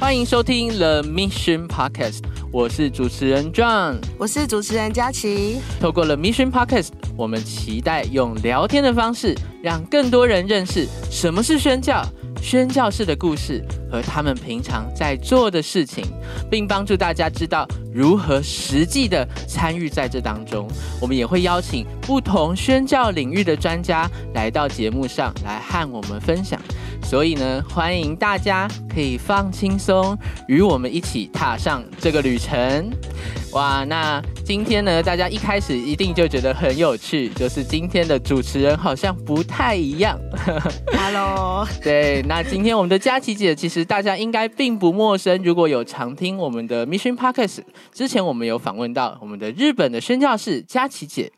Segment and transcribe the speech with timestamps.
[0.00, 2.20] 欢迎收听 The Mission Podcast，
[2.52, 5.58] 我是主持人 John，我是主持人佳琪。
[5.80, 12.06] 透过 The Mission Podcast，我们期待用聊天的方式，让更多人认识什么是宣教、
[12.40, 16.04] 宣教士的故事和他们平常在做的事情，
[16.48, 20.68] 并帮助大家知道如何实际的参与在这当中。
[21.00, 26.58] 我们也会邀请不同宣教领域的专家来到节目上来和我们分享。
[27.02, 30.16] 所以呢，欢迎大家可以放轻松，
[30.46, 32.90] 与我们一起踏上这个旅程。
[33.52, 40.18] 哇，那今天呢，大家一开始一定就觉得很有趣，就是今天的主持人好像不太一样。
[40.92, 45.42] Hello， 对，那今天我们的佳琪姐，其实大家应该并不陌生。
[45.42, 47.60] 如果有常听我们的 Mission Podcast，
[47.90, 51.32] 之前我们有访问到我们的日本的宣教士佳琪姐。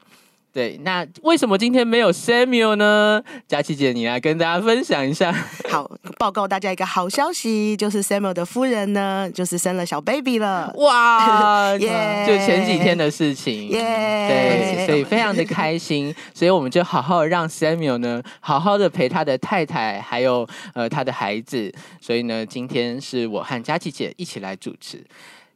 [0.52, 3.22] 对，那为什么今天没有 Samuel 呢？
[3.46, 5.32] 佳琪姐，你来跟大家分享一下。
[5.68, 10.74] 好，报告大家一个好消息，就是 Samuel 的夫人呢，就是生了小 baby 了。
[10.78, 20.44] 哇， 耶就前几天的事情，耶对，所以非常的开心，所以我们就好好让 Samuel 呢，好好的陪他的太太，还有
[20.74, 25.04] 呃他的孩子，所以呢，今天是我和佳琪姐一起来主持。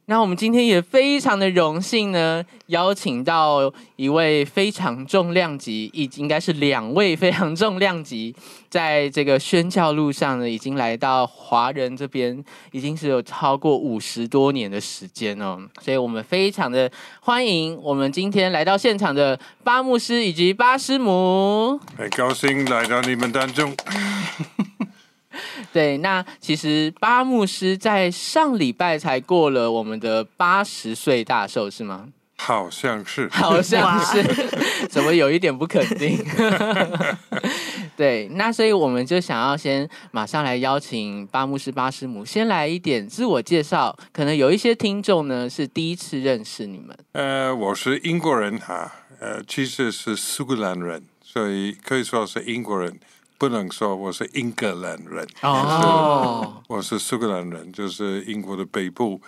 [0.07, 8.35] 那我们今天也非常的荣幸呢，邀请到一位非常重量级，已应该是两位非常重量级，
[8.69, 21.79] 在这个宣教路上呢，已经来到华人这边，已经是有超过五十多年的时间哦，所以我们非常的欢迎我们今天来到现场的巴牧师以及巴师母。
[21.97, 23.75] 很高兴来到你们当中。
[25.75, 32.07] 对，那其实巴牧师在上礼拜才过了我们的八十岁大寿，是吗？
[32.37, 34.23] 好像是， 好像是，
[34.87, 36.17] 怎么有一点不肯定？
[37.97, 46.97] 对，那所以我们就想要先马上来邀请巴牧师、巴师母先来一点自我介绍，可能有一些听众呢是第一次认识你们。
[47.11, 48.89] 呃，我是英国人哈，
[49.19, 52.97] 呃，其实是苏格兰人，所以可以说是英国人，
[53.37, 55.27] 不能说我是英格兰人。
[55.41, 59.21] 哦，我是苏格兰人，就是英国的北部。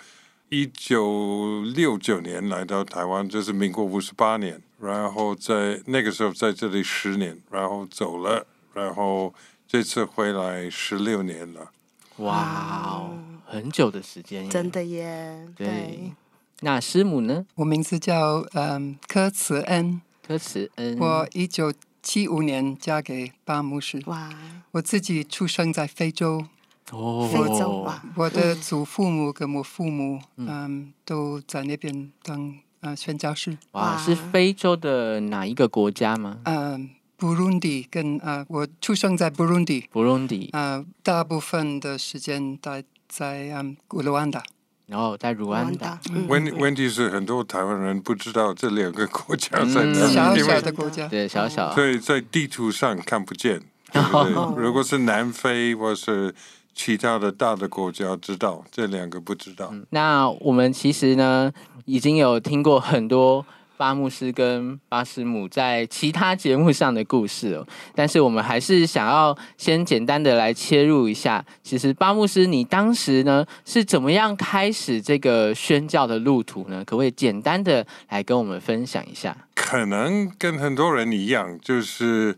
[0.50, 9.34] 一九六九年来到台湾，就是民国五十八年，然后在那个时候在这里十年，然后走了，然后
[9.66, 11.70] 这次回来十六年了。
[12.16, 16.12] 哇哦，很久的时间，真的耶，对。
[16.60, 17.44] 那师母呢？
[17.56, 21.70] 我名字叫嗯柯慈恩，柯慈恩，我一九
[22.08, 24.02] 七五年嫁给巴牧师。
[24.06, 24.30] 哇，
[24.70, 26.42] 我自己出生在非洲，
[26.90, 33.58] 哦非洲哇，我的祖父母跟我父母嗯都在那边当呃宣教士。
[33.72, 36.38] 哇，是非洲的哪一个国家吗？
[36.44, 36.88] 嗯，
[37.18, 44.42] 布隆迪跟呃我出生在布隆迪，布隆迪，啊大部分的时间待在嗯卢安达。
[44.88, 45.96] 然后在卢安达。
[46.12, 46.26] 嗯。
[46.26, 51.72] 问问题是很多台湾人不知道这两个国家在哪里，小小的国家，对，小小。
[51.74, 53.60] 所以在地图上看不见，
[53.92, 54.64] 对不哦对？
[54.64, 56.34] 如果是南非或是
[56.74, 59.72] 其他的大的国家，知道这两个不知道。
[59.90, 61.52] 那我们其实呢，
[61.84, 63.44] 已经有听过很多
[63.78, 71.42] 巴牧师跟巴师母在其他节目上的故事哦，但是我们还是想要先简单的来切入一下。
[71.62, 76.84] 其实巴牧师，你当时呢是怎么样开始这个宣教的路途呢？
[76.84, 79.34] 可不可以简单的来跟我们分享一下？
[79.54, 82.36] 可能跟很多人一样，就是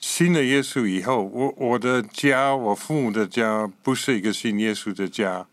[0.00, 5.46] 信了耶稣以后，我我的家，我父母的家，不是一个信耶稣的家。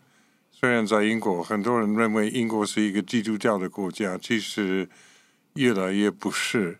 [0.50, 4.86] 虽然在英国，很多人认为英国是一个基督教的国家，其实
[5.54, 6.78] 越来越不是。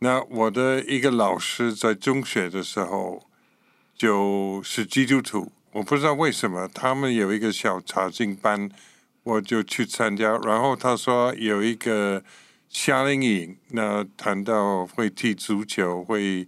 [0.00, 3.24] 那我的一个老师在中学的时候
[3.96, 8.68] 就是基督徒，我不知道为什么他们有一个小查经班，
[9.22, 10.36] 我就去参加。
[10.38, 12.22] 然后他说有一个
[12.68, 16.46] 夏令营，那谈到会踢足球，会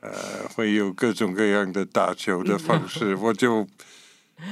[0.00, 0.10] 呃
[0.54, 3.68] 会有各种各样的打球的方式， 我就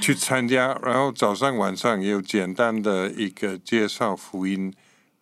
[0.01, 0.79] 去参加。
[0.83, 4.73] 然后早上晚上也有简单的一个介绍福音。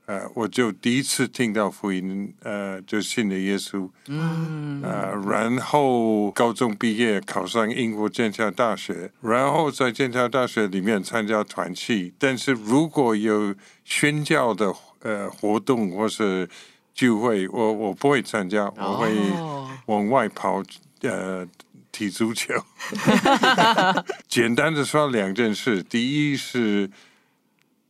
[0.09, 3.87] 呃，我就第一次听到福音，呃，就信了耶稣。
[4.07, 12.15] 嗯，呃，然后高中毕业考上英国剑桥大学，然后在剑桥大学里面参加团契。
[12.19, 16.49] 但是如果有宣教的呃活动或是
[16.95, 20.63] 聚会，我我不会参加，我会哦往外跑，
[21.03, 21.47] 呃，
[21.93, 22.55] 踢足球。
[24.27, 26.89] 简单的说两件事，第一是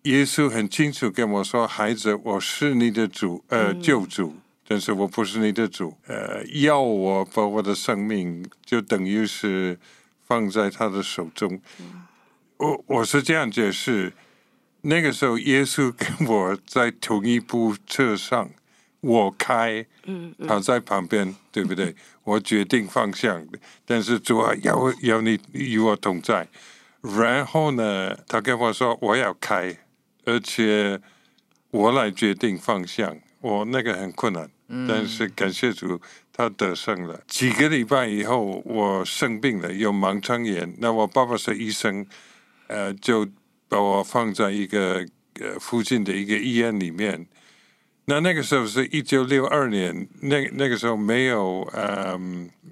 [0.02, 4.34] 耶稣很清楚跟我说：“孩子，我是你的主，呃，救主。”
[4.70, 9.78] 但是我不是你的主，呃，要我把我的生命就等于是
[10.26, 11.58] 放在他的手中。
[12.58, 14.12] 我我是这样解释，
[14.82, 18.50] 那个时候耶稣跟我在同一部车上，
[19.00, 21.94] 我开，嗯嗯他在旁边，对不对？
[22.24, 23.46] 我决定方向，
[23.86, 26.46] 但是主啊要要你与我同在。
[27.00, 29.74] 然后呢，他跟我说我要开，
[30.28, 31.00] 而且
[31.70, 33.16] 我来决定方向。
[33.40, 34.50] 我那个很困难，
[34.88, 36.00] 但是感谢主，
[36.32, 37.22] 他得胜了。
[37.28, 40.75] 几个礼拜以后，我生病了，有盲肠炎。
[40.78, 42.04] 那我爸爸是医生，
[42.66, 43.26] 呃，就
[43.69, 45.06] 把我放在一个
[45.40, 47.26] 呃附近的一个医院里面。
[48.06, 52.19] 那那个时候是一九六二年，那那个时候没有呃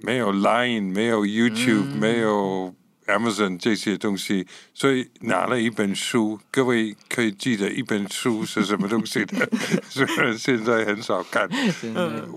[0.01, 2.75] 没有 Line，没有 YouTube，、没有
[3.07, 6.39] Amazon 这些东西，所以拿了一本书。
[6.51, 9.49] 各位可以记得一本书是什么东西的，
[9.89, 11.49] 虽然现在很少看。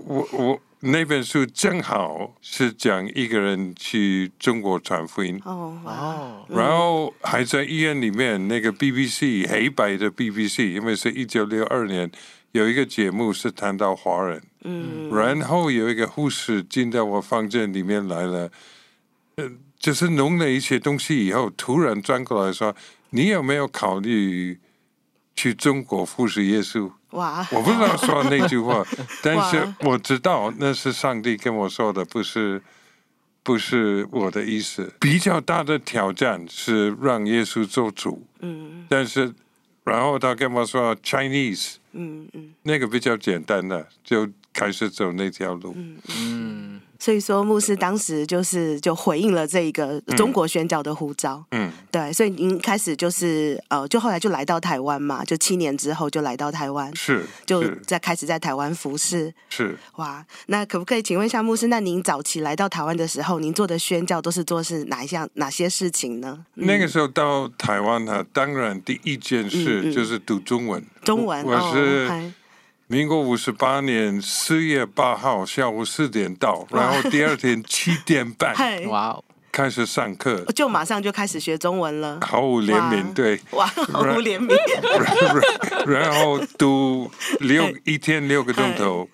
[0.05, 5.39] 我我那本书正好是讲一个人去中国传福音。
[5.45, 12.09] 哦哦，然后还在医院里面，那个 BBC 黑白的 BBC，因为是一九六二年，
[12.53, 18.51] 有一个节目是谈到华人，嗯然后有一个护士进到我房间里面来了，
[19.35, 19.51] 呃，
[19.81, 22.73] 就是弄了一些东西以后，突然转过来说
[23.09, 24.59] ：“你有没有考虑
[25.35, 27.45] 去中国服侍耶稣？”哇。
[27.51, 28.85] 我不知道说那句话，
[29.23, 32.61] 但是我知道那是上帝跟我说的，不是
[33.41, 34.93] 不是我的意思。
[34.99, 38.85] 比较大的挑战是让耶稣做主，嗯。
[38.87, 39.33] 但是
[39.83, 45.75] 然后他跟我说 Chinese 嗯嗯，那个比较简单的，就开始走那条路。
[45.75, 59.33] 嗯，所以说牧师当时就是就回应了这一个中国宣教的呼召，嗯，对，所以您开始就是呃，就后来就来到台湾嘛，就七年之后就来到台湾，是就是在开始在台湾服侍。
[59.49, 59.75] 是。
[59.95, 66.45] 哇，那可不可以请问一下牧师，那您早期来到台湾的时候，您做的宣教都是做是哪一项哪些事情呢？
[66.55, 70.85] 嗯那个时候到台湾呢，当然第一件嗯事嗯就是读中文。
[71.03, 72.07] 中文我我是
[72.91, 82.19] 民国五十八年四月八号下午四点到，然后第二天七点半嗨，哇哦，开始上课，就马上就开始学中文了。
[82.21, 84.53] 毫无怜哇悯，对，哇，毫无怜悯。
[85.89, 87.09] 然 后读
[87.39, 89.07] 六一天六个钟头，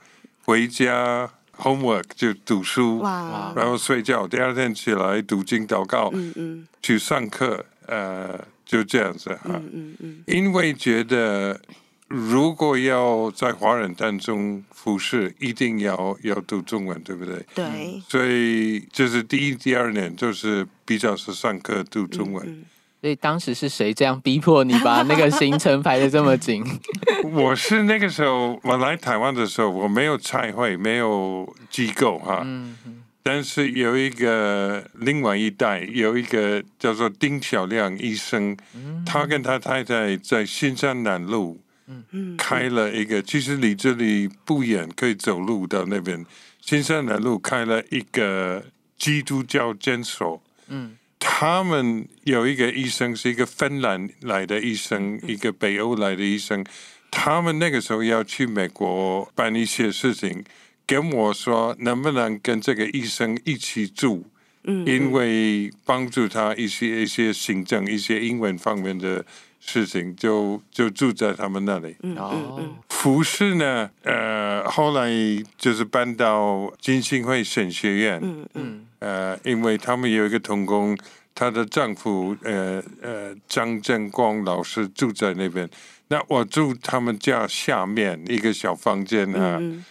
[0.44, 6.68] 回家 homework 就读书，哇，然后睡觉，第二天起来读经祷告，嗯嗯。
[6.81, 9.51] 去上课，呃，就这样子哈。
[9.53, 11.59] 嗯嗯嗯，因为觉得
[12.07, 17.45] 如果要在华人当中服侍，一定要要读中文，对不对？
[17.54, 22.48] 对，所以就是第一、第二年就是比较是上课读中文。
[22.48, 22.65] 嗯
[23.00, 26.65] 所以当时是谁这样逼迫你把那个行程排的这么紧？
[27.31, 32.42] 我是那个时候我来台湾的时候，我没有菜会，没有机构哈。
[32.44, 32.75] 嗯，
[33.21, 38.57] 但是有一个另外一代有一个叫做丁小亮医生，
[39.06, 46.25] 他跟他太太在新山南路嗯，开了一个，其实离这里不远，可以走路到那边。
[46.60, 48.66] 新山南路开了一个
[48.98, 56.66] 基督教诊所，嗯，他们有一个医生是一个芬兰来的医生，一个北欧来的医生，
[57.10, 60.44] 他们那个时候要去美国办一些事情，
[60.86, 64.25] 跟我说能不能跟这个医生一起住，
[64.66, 64.86] 嗯。
[64.86, 69.25] 因为帮助他一些一些行政、一些英文方面的
[69.68, 71.96] 事情，就就住在他们那里。
[72.01, 75.12] 嗯嗯服饰呢，呃，后来
[75.58, 78.48] 就是搬到金星会神学院，嗯嗯。
[78.53, 78.88] 嗯。
[79.00, 80.98] 呃，因为他们有一个童工，
[81.36, 85.70] 她的丈夫呃呃张正光老师住在那边，
[86.08, 89.86] 那我住他们家下面一个小房间啊，嗯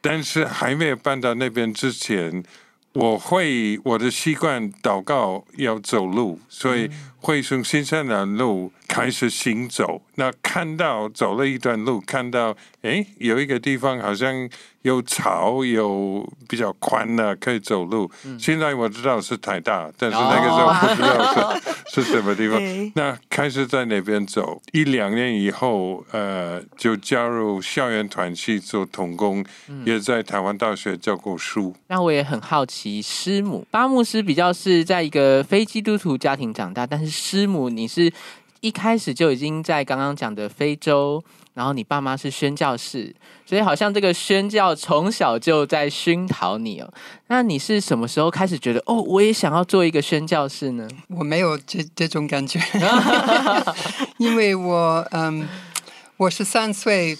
[0.00, 2.42] 但是还没有搬到那边之前，
[2.92, 6.90] 我会我的习惯祷告要走路，所以
[7.24, 10.02] 会从新山南路开始行走。
[10.16, 14.48] 那看到走了一段路，看到哎有一个地方好像
[14.82, 18.10] 有草，有比较宽的可以走路。
[18.38, 22.60] 现在我知道是台大，但是那个时候不知道是、是什么地方。
[22.94, 29.42] 那开始在那边走，一两年以后，呃，就加入校园团去做童工，
[29.86, 31.74] 也在台湾大学教过书。
[31.88, 38.12] 那我也很好奇，师母巴牧师比较是在一个非基督徒家庭长大，但是师母你是
[38.60, 43.14] 一开始就已经在刚刚讲的非洲，然后你爸妈是宣教士，
[43.46, 46.92] 所以好像这个宣教从小就在熏陶你哦。
[47.28, 50.88] 那你是什么时候开始觉得哦，我也想要做一个宣教士呢？
[51.16, 52.58] 我没有这这种感觉，
[54.18, 55.46] 因为我嗯，
[56.16, 57.18] 我十三岁，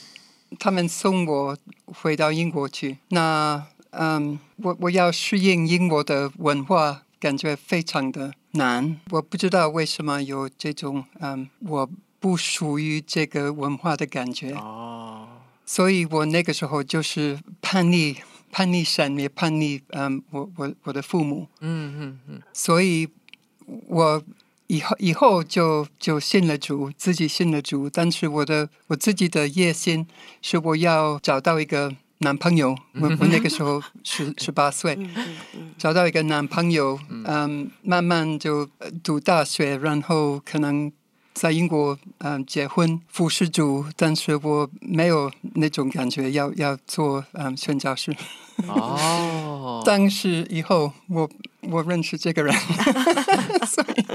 [0.58, 9.00] 他们送我回到英国去，那嗯，我我要适应英国的文化感觉非常的难。
[9.09, 11.90] 我不知道为什么有这种嗯，我
[12.21, 14.52] 不属于这个文化的感觉。
[14.52, 15.26] 哦，
[15.64, 18.19] 所以我那个时候就是叛逆，
[18.52, 21.49] 叛逆神，也叛逆嗯，我我我的父母。
[21.61, 23.09] 嗯嗯嗯，所以
[23.87, 24.23] 我
[24.66, 27.88] 以后以后就就信了主，自己信了主。
[27.88, 30.07] 但是我的我自己的野心
[30.43, 32.76] 是我要找到一个男朋友。
[33.00, 34.99] 我我那个时候十十八岁，
[35.76, 40.90] 找到一个男朋友，嗯，慢慢就呃读大学，然后可能
[41.33, 48.14] 在英国嗯结婚服侍主，但是我没有那种感觉要要做嗯宣教士。
[48.68, 51.28] 哦， 但是以后我
[51.62, 52.54] 我认识这个人，
[53.66, 54.06] 所以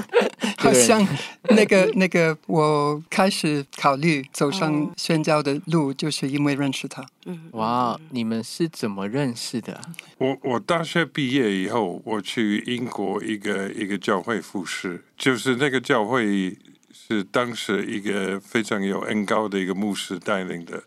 [0.59, 1.05] 好像
[1.49, 7.05] 那个 那个我开始考虑走上宣教的路，就是因为认识他。
[7.25, 9.81] 嗯，哇，你们是怎么认识的啊？
[10.17, 16.57] 我我大学毕业以后，我去英国一个一个教会服侍，就是那个教会
[16.91, 20.83] 是当时一个非常有恩高的一个牧师带领的，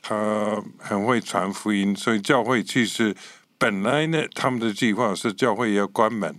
[0.00, 3.14] 他很会传福音，所以教会其实
[3.58, 6.36] 本来呢，他们的计划是教会要关门，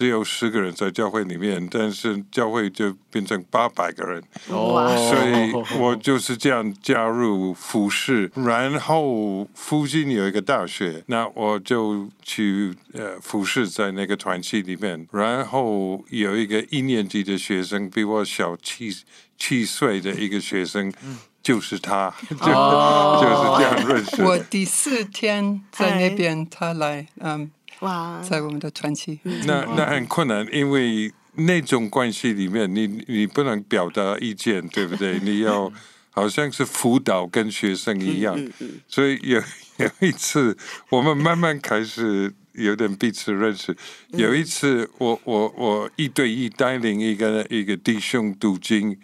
[0.00, 18.90] 只有十个人在教会里面，但是教会就变成八百个人，哦，所以我就是这样加入服饰，然后附近有一个大学，那我就去呃服饰在那个团契里面，然后有一个一年级的学生比我小七
[19.36, 20.90] 七岁的一个学生，
[21.42, 23.18] 就是他，就、哦。
[23.20, 24.22] 就是这样认识。
[24.22, 29.18] 我第四天在那边，他来嗯，哇，在我们的传奇。
[29.46, 35.18] 那那很困难，因为那种关系里面，你你不能表达意见，对不对？
[35.20, 35.72] 你要
[36.10, 38.38] 好像是辅导跟学生一样，
[38.86, 39.40] 所以有
[39.78, 40.56] 有一次，
[40.90, 43.74] 我们慢慢开始有点彼此认识。
[44.08, 48.98] 有一次我，我我一对一带领一个一个弟兄读经，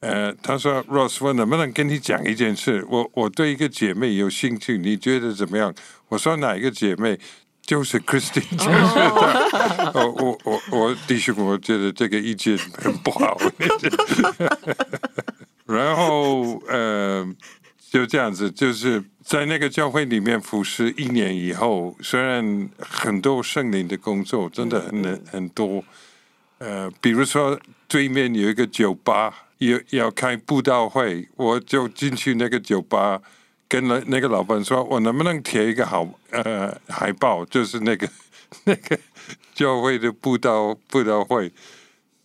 [0.00, 2.84] 呃，他说：“Ross，我能不能跟你讲一件事？
[2.90, 5.72] 我我对一个姐妹有兴趣，你觉得怎么样？”
[6.08, 7.18] 我说：“哪一个姐妹？”
[7.64, 8.70] 就是 Christine，就是
[9.94, 13.38] 我我我弟兄，我觉得这个意见很不好。
[15.64, 17.26] 然后呃，
[17.90, 25.84] 就这样子，就是在那个教会里面服侍一年以后，虽然很多圣灵的工作真的很很多，
[26.58, 33.22] 呃，比如说对面有一个酒吧，要要开布道会，我就进去那个酒吧。
[33.72, 38.06] 跟那那个老板说，我能不能贴一个好呃海报，就是那个
[38.64, 38.98] 那个
[39.54, 41.50] 教会的布道布道会，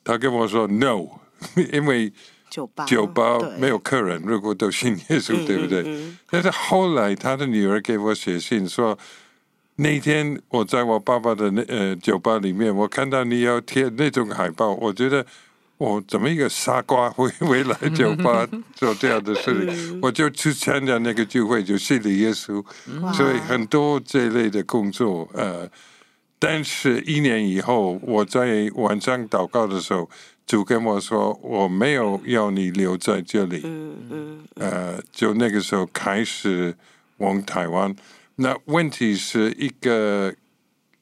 [0.04, 1.08] 他跟我说 no，
[1.72, 2.12] 因为
[2.50, 5.84] 酒吧酒吧没有客人，如果都信耶稣，对不对？
[5.84, 8.98] 嗯嗯但是后来他的女儿给我写信说，
[9.78, 15.26] 那天我在我爸爸的那呃酒吧里面，我看到你要贴那种海报，我觉得。
[15.78, 20.00] 我怎么一个傻瓜会会来酒吧做这样的事情？
[20.02, 22.64] 我就去参加那个聚会，就信了耶稣。
[23.14, 25.70] 所以很多这类的工作，呃，
[26.40, 30.10] 但是一年以后，我在晚上祷告的时候，
[30.48, 36.76] 主跟我说，我没有要你留在这里，嗯嗯呃，就那个时候开始
[37.18, 37.96] 往台湾。
[38.38, 40.34] 那问题是一个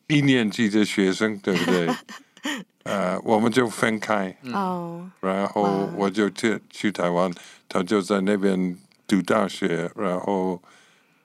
[0.08, 1.88] 一年级的学生，对不对？
[2.86, 7.32] 呃，我们就分开，哦，然后我就去去台湾，
[7.68, 8.78] 他就在那边
[9.08, 10.62] 读大学，然后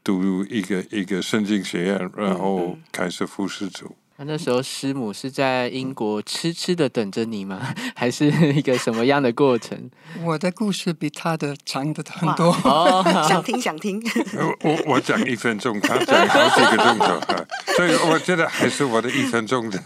[0.02, 3.94] 读一个一个圣经学院，然后开始服侍主。
[4.16, 7.74] 那那时候师母是在英国痴痴的等着你吗？
[7.96, 9.90] 还是一个什么样的过程？
[10.24, 12.50] 我的故事比他的长的很多。
[12.64, 14.02] 哦， 想听想听，
[14.36, 19.78] 我我我讲一分钟，他讲好几个钟头，啊所以我觉得还是我的一分钟的。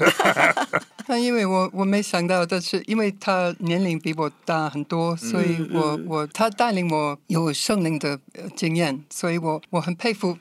[1.07, 10.39] 那因为我我没想到的是，因为他年龄比我大很多，所以我我他带领我有圣灵的呃经验，所以我我很佩服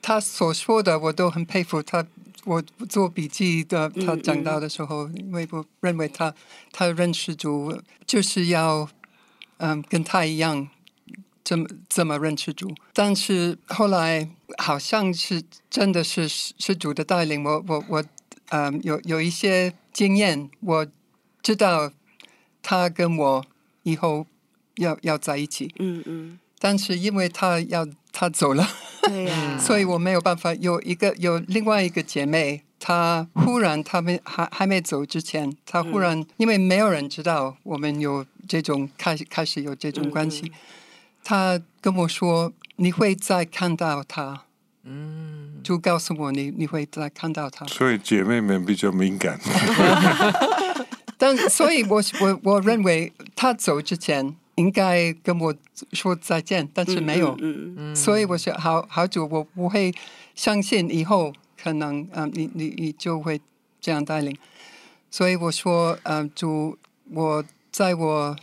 [0.00, 2.06] 他所说的，我都很佩服他。
[2.44, 6.34] 我做笔记的，他讲到的时候，因为我认为他
[6.72, 8.88] 他认识主就是要
[9.58, 10.68] 嗯跟他一样
[11.44, 14.28] 这么这么认识主，但是后来
[14.58, 15.40] 好像是
[15.70, 18.04] 真的是是主的带领，我我我
[18.48, 20.86] 嗯有有一些经验，我
[21.42, 21.92] 知道
[22.62, 23.44] 他跟我
[23.82, 24.26] 以后
[24.76, 28.66] 要要在一起，嗯嗯，但是因为他要他走了，
[29.02, 32.62] 对呀， 所以我没有办法有一个有另外一个姐妹。
[32.84, 40.50] 她忽然，他们还还没走之前，她忽然，因为没有人知道我们有这种开始开始有这种关系，
[41.22, 44.46] 她跟我说：“你会再看到他。”
[44.82, 47.64] 嗯，主告诉我你你会再看到他。
[47.66, 49.38] 所以姐妹们比较敏感。
[51.16, 55.54] 但所以我，我我认为他走之前应该跟我
[55.92, 57.36] 说再见，但是没有。
[57.40, 59.94] 嗯嗯所以我说好好久，我不会
[60.34, 63.40] 相信以后可能嗯、呃你你你就会
[63.80, 64.36] 这样带领。
[65.10, 66.76] 所以我说嗯、呃主，
[67.10, 68.36] 我在我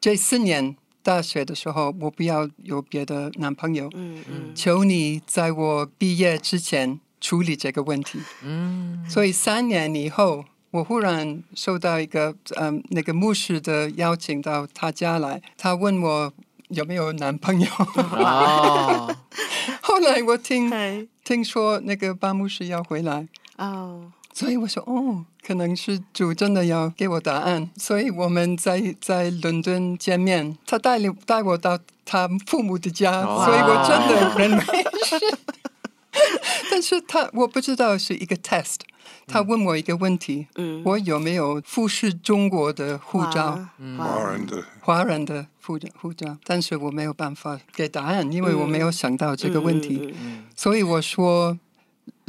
[0.00, 3.88] 这四年大学的时候，我不要有别的男朋友。
[3.94, 8.20] 嗯嗯求你在我毕业之前处理这个问题。
[8.42, 16.32] 嗯，所以三年以后，我忽然收到一个嗯那个牧师的邀请到他家来，他问我
[16.68, 17.66] 有没有男朋友。
[17.96, 19.16] 哦，
[19.82, 23.26] 后来我听对听说那个巴牧师要回来，
[23.56, 27.70] 哦所以我说哦，可能是主真的要给我答案。
[27.76, 33.44] 所以我们在在伦敦见面，他带领带我到他父母的家，哦。
[33.44, 34.64] 所以我真的认为
[35.04, 35.38] 是。
[36.70, 38.76] 但是他我不知道是一个 test，
[39.26, 40.82] 他问我一个问题，嗯。
[40.84, 43.66] 我有没有复试中国的护照？
[43.98, 44.30] 哇华。
[44.32, 44.64] 人的。
[44.80, 50.00] 华人的护照护照，但是我没有办法给答案，因为我没有想到这个问题。
[50.02, 50.44] 嗯嗯嗯。
[50.56, 51.56] 所以我说，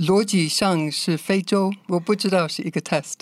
[0.07, 3.19] 逻辑上是非洲，我不知道是一个 test，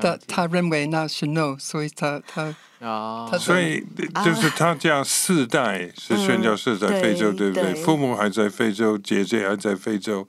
[0.00, 3.84] 但他认为那是 no，所以他他啊他所以
[4.24, 7.72] 就是他家四代是宣教士在非洲，嗯对不对？
[7.72, 10.26] 对父母还在非洲，姐姐还在非洲。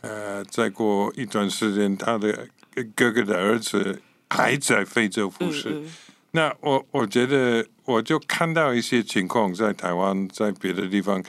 [0.00, 2.46] 呃，再过一段时间，他的
[2.94, 5.70] 哥哥的儿子还在非洲服侍。
[5.70, 5.94] 嗯
[6.36, 11.22] 那我我觉得，我就看到一些情况，在台湾，在别的地方，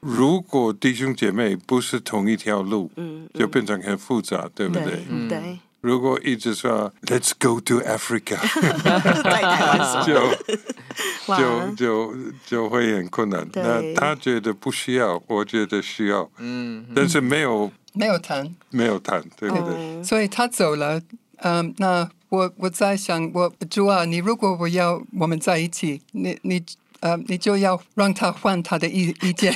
[0.00, 4.84] 如果弟兄姐妹不是同一条路，嗯就变成很复杂，对不对？
[4.84, 5.28] 对嗯。
[5.28, 8.36] 对，如果一直说 “Let's go to Africa”，
[9.22, 12.14] 在台湾 就就就
[12.46, 13.46] 就会很困难。
[13.48, 13.62] 对。
[13.62, 19.74] 那他觉得不需要，我觉得需要，嗯，但是没有没有谈，没有谈，对不对？
[19.76, 21.00] 嗯所以他走了。
[21.40, 26.60] 嗯，那我我在想，我主啊，你如果我要我们在一起，你你
[27.00, 29.52] 呃，你就要让他换他的意 意见，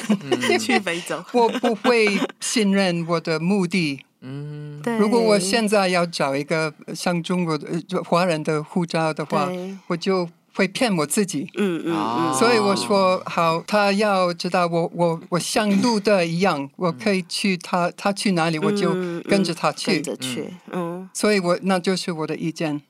[0.60, 2.06] 去非洲， 我不会
[2.40, 4.00] 信任我的目的。
[4.20, 7.66] 嗯，对，如果我现在要找一个像中国的
[8.04, 9.50] 华人的护照的话，
[9.88, 11.48] 我就会骗我自己。
[11.56, 19.94] 嗯嗯所以我说好，他要知道我我我像路的一样，我可以去他他去哪里我就跟着他去。
[20.00, 21.10] 跟着去，嗯。
[21.12, 22.80] 所以我那就是我的意见。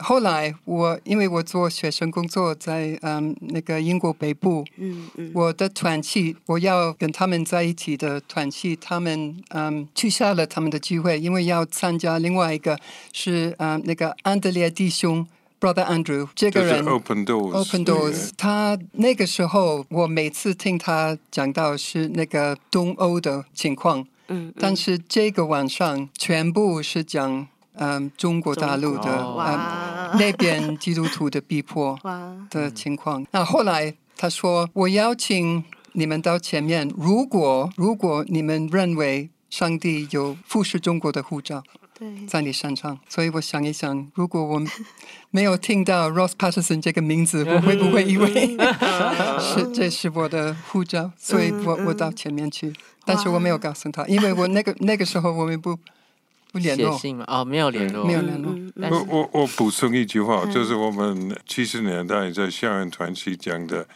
[0.00, 5.30] 后来我因为我做学生工作在嗯那个英国北部，嗯嗯。
[5.34, 12.78] 我的团契我要跟他们在一起的团契，他们嗯取消了他们的聚会，因为要参加另外一个
[13.12, 15.26] 是嗯那个安德烈弟兄
[15.60, 16.84] Brother Andrew 这个人。
[16.86, 17.52] open doors。
[17.52, 27.46] Open Doors，他那个时候我每次听他讲到是那个东欧的情况，嗯，但是这个晚上全部是讲
[27.80, 31.98] 嗯中国大陆的嗯那边基督徒的逼迫，
[32.50, 33.26] 的情况。
[33.32, 41.62] 那后来他说我邀请你们到前面，如果如果你们认为上帝有复视中国的护照。
[41.98, 44.62] 对，在你身上，所以我想一想，如果我
[45.30, 48.56] 没有听到 Ross Patterson 这个名字， 我会不会以为
[49.38, 51.10] 是这是我的护照？
[51.18, 52.72] 所以我我到前面去，
[53.04, 55.78] 但是我没有告诉他，因为我那个那个时候我们不
[56.52, 57.24] 不联络，写信吗？
[57.28, 58.52] 哦，没有联络，没有联络。
[58.90, 63.86] 我我我补充一句话，嗯就是我们七十年代在校园团契讲的，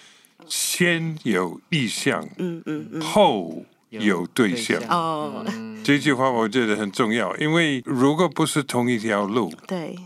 [0.47, 4.81] 先有意向，嗯嗯嗯，后有对象。
[4.89, 9.97] 哦，嗯这句话我觉得很重要，因为如果不是同一条路，对，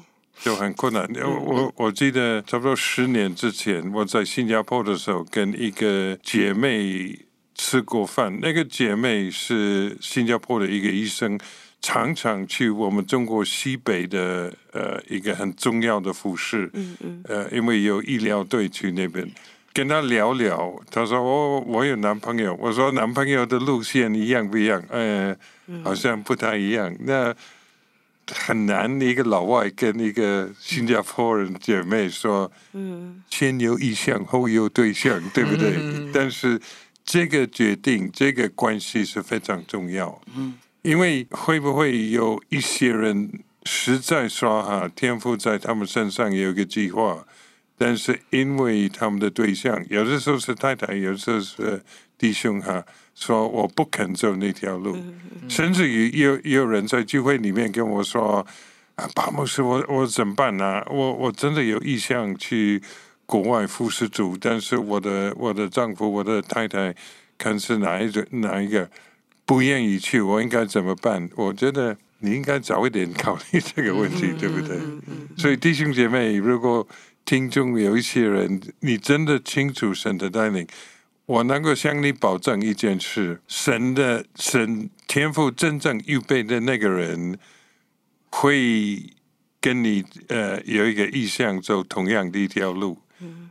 [0.40, 1.08] 就很困难。
[1.22, 8.38] 我我我记得差不多十年之前，我在新加坡的时候，跟一个姐妹吃过饭。
[8.40, 11.38] 那个姐妹是新加坡的一个医生，
[11.80, 19.30] 常常去我们中国西北的呃一个很重要的服饰，嗯嗯呃，因为有医疗队去那边。
[19.72, 24.82] 跟他聊聊，他说我我有男朋友，我说男朋友的路线一样不一样？
[24.88, 25.36] 呃，
[25.84, 26.92] 好像不太一样。
[27.00, 27.32] 那
[28.26, 35.78] 很难，一个老外跟一个新加坡人姐妹说，嗯先有意向，后有对象，对不对？
[36.12, 36.60] 但是
[37.04, 40.20] 这个决定，这个关系是非常重要。
[40.88, 43.30] 因为会不会有一些人
[43.64, 47.26] 实在说哈，天赋在他们身上有一个计划，
[47.76, 51.82] 但是因为他们的对象，有的时候是太太，有的时候是
[52.16, 52.82] 弟兄哈，
[53.14, 54.96] 说我不肯走那条路，
[55.46, 58.46] 甚至于有也有人在聚会里面跟我说。
[58.98, 62.82] 啊，巴牧师，我我怎么办呢、我我真的有意向去
[63.26, 66.92] 国外服侍主，但是我的我的丈夫、我的太太
[67.38, 68.90] 看是哪一种哪一个，
[69.48, 71.26] 不愿意去，我应该怎么办？
[71.34, 74.78] 我觉得你应该早一点考虑这个问题，对不对？
[75.38, 76.86] 所以弟兄姐妹，如果
[77.24, 80.66] 听众有一些人，你真的清楚神的带领，
[81.24, 87.38] 我能够向你保证一件事：神的神天赋真正预备的那个人，
[88.28, 89.02] 会
[89.62, 92.98] 跟你呃有一个意向走同样的一条路。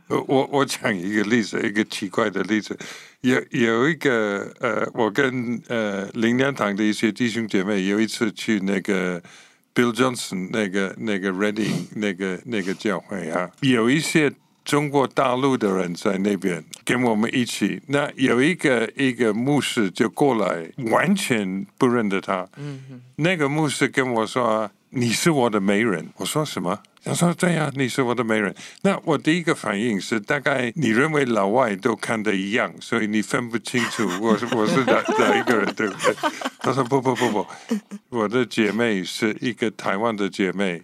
[0.06, 2.78] 我我我讲一个例子，一个奇怪的例子，
[3.22, 9.20] 有有一个呃，我跟呃灵粮堂的一些弟兄姐妹有一次去那个
[9.74, 14.32] Bill Johnson 那个那个 Reading 那个那个教会啊，有一些
[14.64, 22.46] 中国大陆的人在那边跟我们一起，那有一个一个牧师就过来，完全不认得他，
[23.16, 26.78] 那个牧师跟我说：“你是我的媒人。”我说什么？
[27.04, 36.14] 他说：“对呀、你是我的媒人。”那我第一个反应是，大概你认为老外都看的一样，所以你分不清楚 我是我是哪哪一个人，对不对？
[36.60, 37.46] 他说：“不不不不，
[38.10, 40.82] 我的姐妹是一个台湾的姐妹。”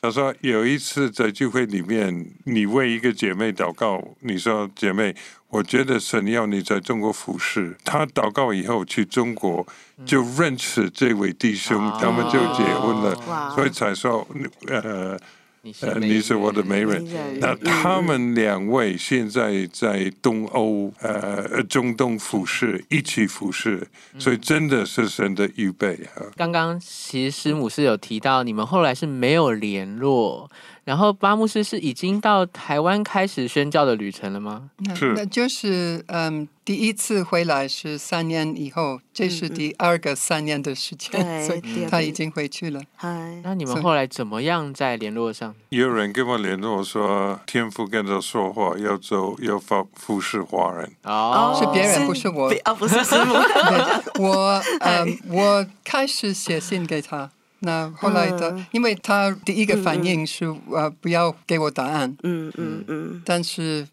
[0.00, 5.12] 他说有一次在聚会里面，你为一个姐妹祷告，你说姐妹，
[5.50, 7.76] 我觉得神要你在中国服侍。
[7.84, 9.66] 他祷告以后去中国，
[10.04, 14.26] 就认识这位弟兄，哦他们就结婚了，哇所以才说
[14.66, 15.18] 呃
[15.62, 17.04] 你是呃媒你是我的媒人。
[17.40, 26.22] 那他们两位现在在东欧呃中东服侍，一起服侍，所以真的是神的预备啊。
[26.36, 30.48] 刚刚其实师母是有提到，你们后来是没有联络，
[30.88, 34.70] 然后巴牧师是已经到台湾开始宣教的旅程了吗？
[34.78, 42.80] 那是那就是嗯，第一次回来是三年以后，这是第二个三年的时间，对所以他已经回去了。
[42.96, 45.54] 嗨，那你们后来怎么样在联络上？
[45.68, 50.90] 有人跟我联络说，天父跟他说话，要走要发服侍华人。
[51.02, 53.34] 哦，是别人不是我不是师母，
[54.24, 57.30] 我嗯，我开始写信给他。
[57.60, 58.66] 那后来的，嗯。
[58.72, 63.86] 因为他第一个反应是呃不要给我答案，嗯嗯嗯，但是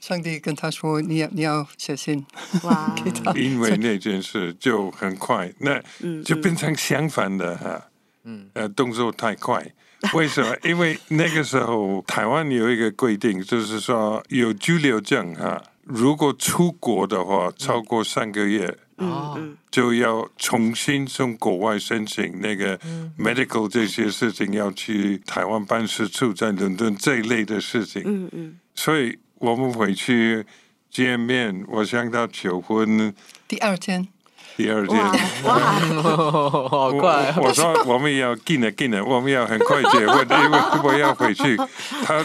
[0.00, 2.24] 上帝跟他说你要你要写信
[2.62, 7.88] 哇， 给他，因为那件事就很快，那嗯就变成相反的哈，
[8.24, 8.48] 嗯。
[8.54, 9.66] 呃，动作太快。
[10.14, 10.54] 为什么？
[10.62, 19.38] 因为那个时候台湾有一个规定，就是说有拘留证哈，如果出国的话超过三个月，哦，
[19.70, 22.78] 就要重新从国外申请那个
[23.18, 28.02] medical 这些事情，要去台湾办事处在伦敦这一类的事情。
[28.04, 30.44] 嗯嗯，所以我们回去
[30.90, 33.14] 见面，我向他求婚，
[33.46, 34.08] 第二天。
[34.56, 34.98] 第二天。
[34.98, 35.12] 哇
[35.44, 35.60] 哇，
[36.68, 41.56] 好快我我说我们要进了进了，我们要很快结婚，因为我要回去。
[42.04, 42.24] 他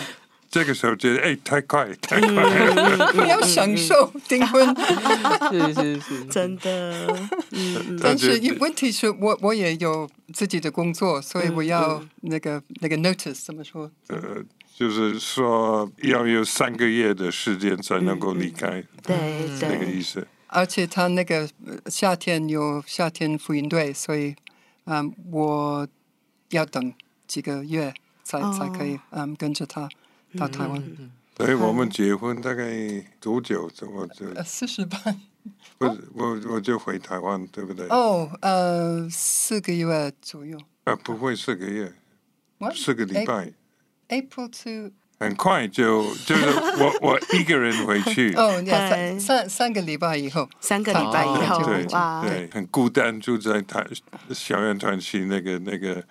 [0.54, 2.30] 这个时候觉得哎，太快 太快。
[2.30, 3.12] 了。
[3.14, 4.64] 你要享受订婚，
[5.50, 7.08] 是是是，真的，
[8.00, 13.90] 但是问题是我我也有自己的工作，所以我要那个那个 notice 怎么说？
[14.10, 14.20] 呃，
[14.76, 20.28] 就是说要有三个月的时间才能够离开，对那个，意思。
[20.46, 24.36] 而且他那个呃夏天有夏天福音队，所以
[24.86, 25.88] 嗯，我
[26.50, 26.94] 要等
[27.26, 27.92] 几个月
[28.24, 28.56] 才、哦。
[28.56, 29.90] 才可以嗯跟着他
[30.38, 30.84] 到台湾。
[31.36, 32.64] 所以我们结婚大概
[33.20, 33.70] 多久？
[33.92, 34.98] 我就呃，四十八
[35.80, 37.88] 我我我就回台湾，对不对？
[37.88, 40.58] 哦，呃，四个月左右。
[40.84, 41.92] 啊，不会四个月，
[42.76, 43.52] 四个礼拜
[44.10, 46.46] ，April to 很快就就是
[46.78, 48.34] 我 我一个人回去。
[48.38, 53.86] 哦，三三三个礼拜以后，三个礼拜以哦后对，对，很孤单，住在台
[54.32, 56.04] 小院团区那个那个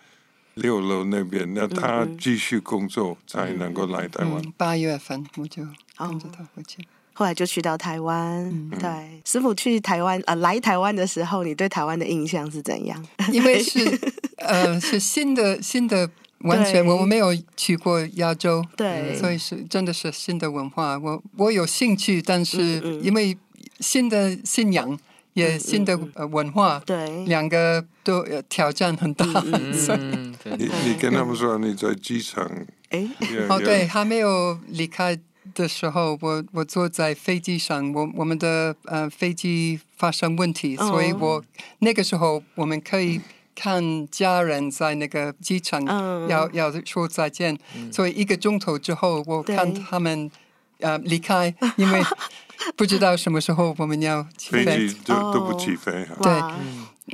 [0.55, 1.53] 六楼那边。
[1.55, 4.43] 那他继续工作才能够来台湾。
[4.45, 5.63] 嗯，八月份我就
[5.99, 6.79] 哦跟着他回去。
[7.15, 8.71] 后来就去到台湾。
[8.81, 13.07] 对，师傅去台湾呃来台湾的时候，你对台湾的印象是怎样？
[13.33, 13.99] 因为是
[14.39, 20.99] 呃是新的新的完全，我我没有去过亚洲，对所以是真的是新的文化。
[20.99, 23.37] 我我有兴趣，但是嗯嗯因为
[23.81, 24.99] 新的信仰
[25.35, 29.25] 也新的呃文化，对，两个都呃挑战很大，
[29.73, 32.45] 所以嗯，你你跟他们说你在机场，
[32.91, 33.09] 哎，
[33.49, 35.19] 哦对，还没有离开。
[35.55, 40.87] 的时候，我我坐在飞机上，我我们的呃飞机发生问题，哦。
[40.87, 41.45] 所以我
[41.81, 43.21] 那个时候我们可以
[43.55, 46.29] 看家人在那个机场嗯。
[46.29, 47.59] 要、要说再见，
[47.93, 50.31] 所以一个钟头之后，我看他们
[50.79, 52.01] 呃离开，因为
[52.77, 54.65] 不知道什么时候我们要起飞。
[54.65, 54.89] 飞。
[54.89, 55.31] 机就哦。
[55.35, 56.17] 都不起飞哈。
[56.23, 56.33] 对。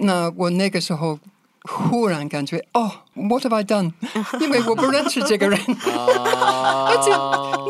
[0.05, 1.19] 那我那个时候
[1.67, 3.93] 忽然感觉哦，What have I done？
[4.41, 7.11] 因为我不认识这个人， 而且，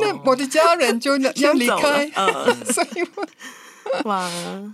[0.00, 2.08] 那我的家人就要离开，
[2.72, 3.26] 所以我
[4.04, 4.28] 哇，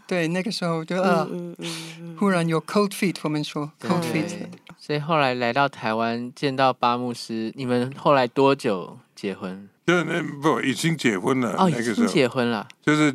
[0.06, 1.66] 对，那个时候就啊，嗯嗯
[2.00, 4.32] 嗯，忽然有 cold feet，我们说 cold feet，
[4.80, 9.68] 所以后来来到台湾见到巴牧师，你们后来多久结婚？
[9.85, 11.55] 对，那不已经结婚了。
[11.59, 12.66] 哦，已经那个时候结婚了。
[12.85, 13.14] 就是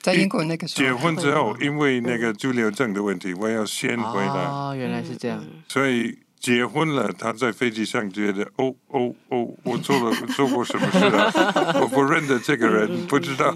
[0.00, 5.42] 在英国那个时候结，婚之后，因为那个居留证的问题，我要先回来，哦，原来是这样。
[5.68, 11.32] 所以结婚了，他在飞机上觉得，哦哦哦，我做了 做过什么事啊？
[11.80, 13.52] 我不认得这个人，不知道，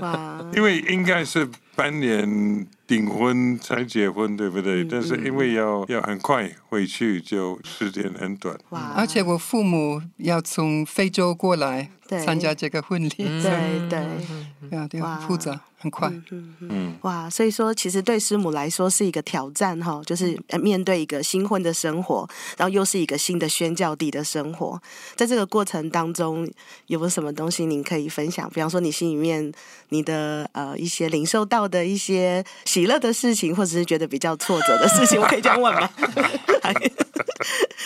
[0.00, 4.82] 哇， 因为应该是半年订婚才结婚，对不对？
[4.82, 8.58] 但是因为要要很快回去，就时间很短。
[8.70, 13.98] 哇，而且我父母要从非洲过来对参加这个婚礼，对对，
[14.78, 15.16] 啊，对，哇。
[15.16, 16.08] 很复杂，很快。
[16.30, 24.80] 嗯嗯哇，所以说其实对师母来说是一个挑战哈，就是呃面对一个新婚的生活，然后又是一个新的宣教地的生活，
[25.16, 26.48] 在这个过程当中
[26.86, 28.48] 有没有什么东西您可以分享？
[28.50, 29.52] 比方说你心里面
[29.90, 35.88] 你的呃一些领受到的一些喜乐的事情，或者是觉得比较挫折的事情，我可以这样问吗？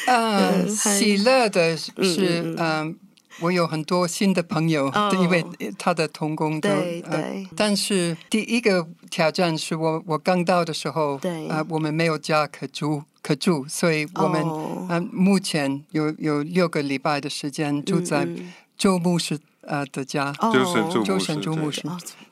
[0.06, 2.96] 嗯，喜乐的是嗯嗯嗯，
[3.40, 5.44] 我有很多新的朋友哦，因为
[5.78, 7.46] 他的同工都对呃对。
[7.56, 14.86] 但是第一个挑战是我我刚到的时候，对啊，我们没有家可住可住，所以我们哦。
[14.88, 18.52] 啊目前有有六个礼拜的时间住在嗯嗯。
[18.76, 20.52] 周牧师呃的家，哦。
[20.52, 21.82] 就是祝周神周牧师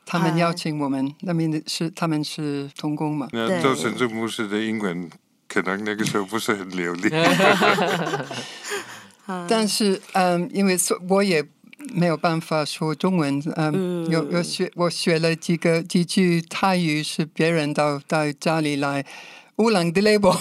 [0.05, 3.27] 他们邀请我们，那边是他们是童工嘛？
[3.31, 3.61] 那对。
[3.61, 5.09] 周神周牧师的英文
[5.47, 7.09] 可能那个时候不是很流利。
[9.49, 11.43] 但是嗯，因为说我也
[11.93, 19.05] 没有办法说中文，嗯，有有学我学了几个几句泰语，是别人到到家里来，
[19.57, 20.35] 乌朗的 label，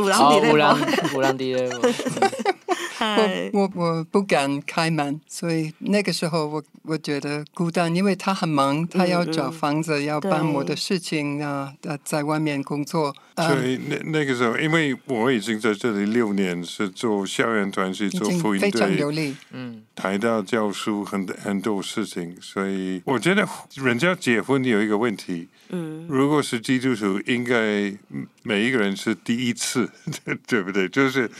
[0.00, 2.30] 五郎哦，底五郎类五郎迪勒，嗨
[3.00, 22.36] 我我我不敢开门，所以那个时候我我觉得孤单，因为他很忙，他要找房子，要办我的事情啊，呃，在外面工作，所嗯，以那那个时候，因为我已经在这里六年，是做校园团契、做福音经非常流队、利，嗯，台大教书，很很多事情。
[22.40, 27.92] 所以我觉得人家结婚有一个问题，嗯如果是基督徒，应该
[28.42, 29.90] 每一个人是第一次，
[30.46, 30.88] 对不对？
[30.88, 31.30] 就是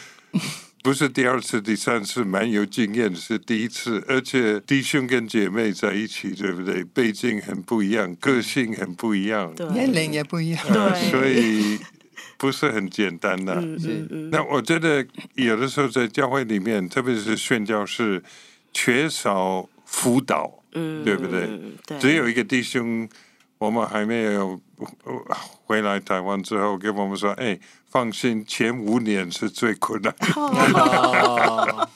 [0.89, 6.83] 不是第二次、第三次，蛮有经验是第一次，而且弟兄跟姐妹在一起，对不对？
[6.83, 11.11] 背景很不一样，个性很不一样，年龄也不一样，呃对。
[11.11, 11.79] 所以
[12.39, 13.53] 不是很简单的。
[13.57, 14.31] 嗯嗯嗯。
[14.31, 18.23] 那我觉得有的时候在教会里面，特别是宣教士，
[18.73, 21.47] 缺少辅导，嗯对不对，
[22.01, 23.07] 只有一个弟兄，
[23.59, 24.61] 我们还没有
[25.05, 27.59] 呃回来台湾之后，跟我们说：“哎，
[27.91, 30.15] 放心，前五年是最困难。
[30.37, 31.89] 哦，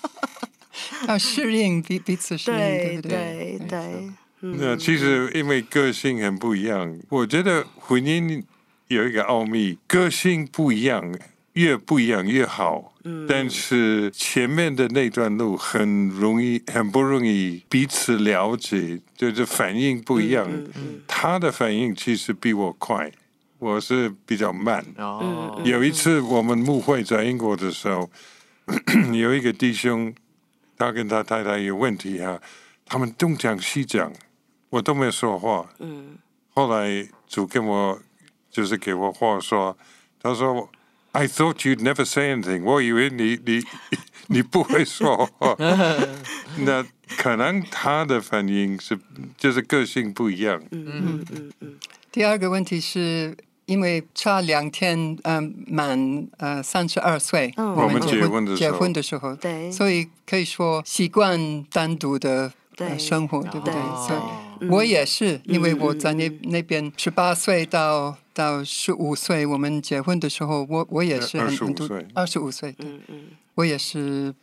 [1.08, 8.42] 要适应彼彼此适应，对对不对那其实因为个性很不一样，我觉得婚姻
[8.88, 11.14] 有一个奥秘，个性不一样，
[11.52, 12.91] 越不一样越好。
[13.28, 20.48] 但是前面的那段路很容易，很不容易彼此了解，就是反应不一样。
[21.06, 23.10] 他的反应其实比我快，
[23.58, 24.84] 我是比较慢。
[24.96, 28.10] 哦，有一次我们牧会在英国的时候，
[29.12, 30.14] 有一个弟兄，
[30.76, 32.40] 他跟他太太有问题啊，
[32.84, 34.12] 他们东讲西讲，
[34.70, 35.68] 我都没说话。
[35.80, 36.18] 嗯
[36.54, 37.98] 后来主跟我
[38.50, 39.74] 就是给我话说，
[40.20, 40.68] 他说
[41.12, 43.62] ：“I thought you'd never say anything。”我以为你你
[44.28, 45.56] 你不会说话。
[46.58, 46.84] 那
[47.16, 48.98] 可能他的反应是
[49.36, 50.62] 就是个性不一样。
[50.70, 51.78] 嗯嗯嗯嗯
[52.10, 63.74] 第二个问题是因为差两天，嗯、满呃三十二岁，嗯我们结结婚的时候结婚的时候，对所以可以说习惯单独的呃生活，对不对？
[63.74, 64.20] 哦所以
[64.70, 72.06] 我也是，因为我在那那边十八岁到到十五岁，我们结婚的时候，我我也是很25很独岁。
[72.14, 72.86] 二十五岁，对。
[72.86, 73.22] 嗯嗯。
[73.54, 74.34] 我也是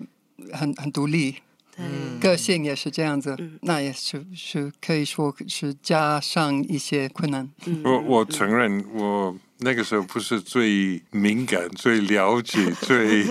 [0.54, 1.36] 很很独立，
[1.76, 1.84] 对，
[2.22, 7.50] 个性也是这样子，那也是是可以说是加上一些困难。
[7.84, 13.24] 我我承认，我那个时候不是最敏感、最了解、 最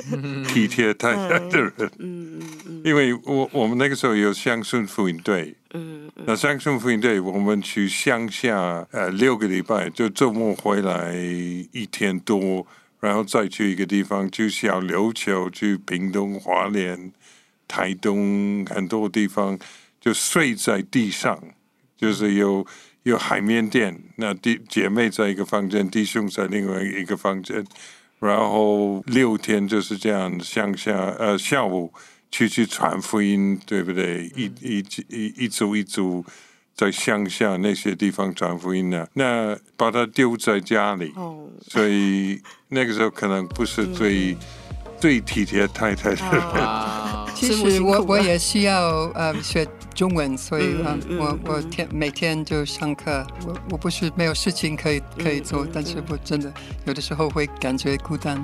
[0.48, 12.66] 体贴太太的人，嗯嗯因为我我们那个时候有乡村福音队，嗯那乡村福音队我们去乡下呃六个礼拜，就周末回来一天多，
[13.00, 17.12] 然后再去一个地方，就小琉球、去屏东、华联、
[17.66, 19.58] 台东很多地方，
[20.00, 21.38] 就睡在地上，
[21.96, 22.66] 就是有
[23.02, 27.62] 有海绵垫，那弟姐妹在一个房间，弟兄在另外一个房间，
[28.20, 31.92] 然后六天就是这样乡下呃下午
[32.30, 34.30] 去去传福音，对不对？
[34.36, 36.24] 一一一一组一组
[36.74, 44.36] 在乡下那些地方传福音呢，那把它丢在家里，哦，所以那个时候可能不是最、
[45.00, 48.80] 最体贴太太的其实我我也需要
[49.14, 53.24] 呃学中文，所以嗯呃嗯我我嗯天每天就上课。
[53.46, 56.52] 我我不是没有事情可以可以做，嗯但是我真的
[56.84, 58.42] 有的时候会感觉孤单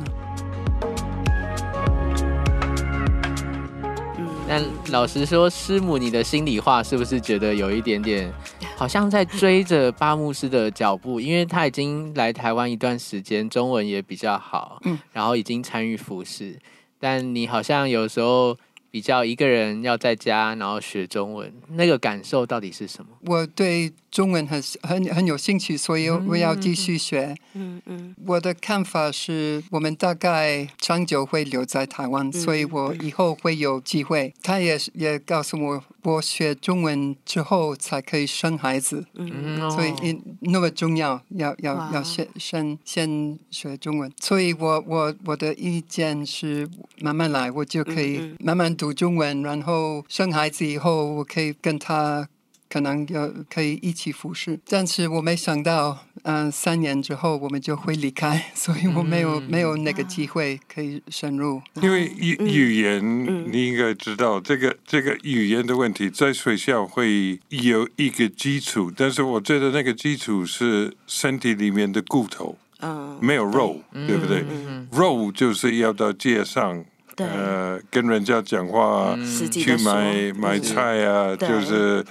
[4.46, 8.32] 但老实说，师母，你的心里话是不是觉得有一点点，
[8.76, 11.18] 好像在追着巴牧师的脚步？
[11.18, 16.58] 因为他已经来台湾一段时间，中文也比较好，嗯然后已经参与服饰，
[16.98, 18.56] 但你好像有时候
[18.94, 23.10] 比较一个人要在家，然后学中文，那个感受到底是什么？
[23.22, 27.34] 我对中文很很很有兴趣，所以我要继续学。
[27.54, 34.32] 嗯嗯我的看法是我们大概长久会留在台湾，所以我以后会有机会。
[34.40, 44.12] 他也是也告诉我，我学中文之后才可以生孩子，嗯嗯，所以因那么重要，要要要先先先学中文。
[44.22, 46.68] 所以我我我的意见是
[47.00, 52.28] 慢慢来，我就可以慢慢读中文，然后生孩子以后，我可以跟他。
[52.66, 61.62] 可能要可以一起服侍，但是我没想到，嗯、三年之后我们就会离开，所以我没有、嗯没有那个机会可以深入。
[61.80, 74.44] 因为语语言，嗯你应该知道，这个这个语言的问题，在学校会有一个基础，但是我觉得那个基础是身体里面的骨头，嗯，没有肉，对不对？
[74.50, 76.84] 嗯肉就是要到街上，对
[77.18, 79.16] 呃，跟人家讲话，
[79.50, 82.04] 去买买嗯菜啊，就是，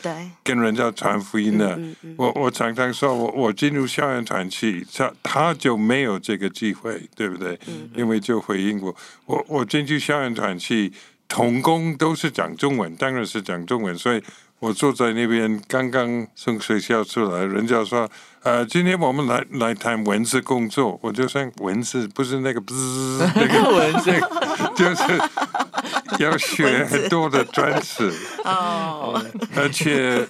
[0.44, 1.76] 跟人家传福音的。
[1.76, 7.60] 嗯嗯我我常常说，我我进入校园团去，他他就没有这个机会，对不对？
[7.68, 10.92] 嗯因为就回应我，我我进去校园团去，
[11.28, 14.22] 童工都是讲中文，当然是讲中文，所以
[14.63, 18.10] 我坐在那边，刚刚从学校出来，人家说，
[18.43, 22.80] 呃，今天我们来来谈文字工作，我就想文字不是那个 不是
[23.36, 24.10] 那个文字，
[24.73, 28.10] 就是要学很多的专词。
[28.45, 29.21] 哦，
[29.54, 30.26] 而且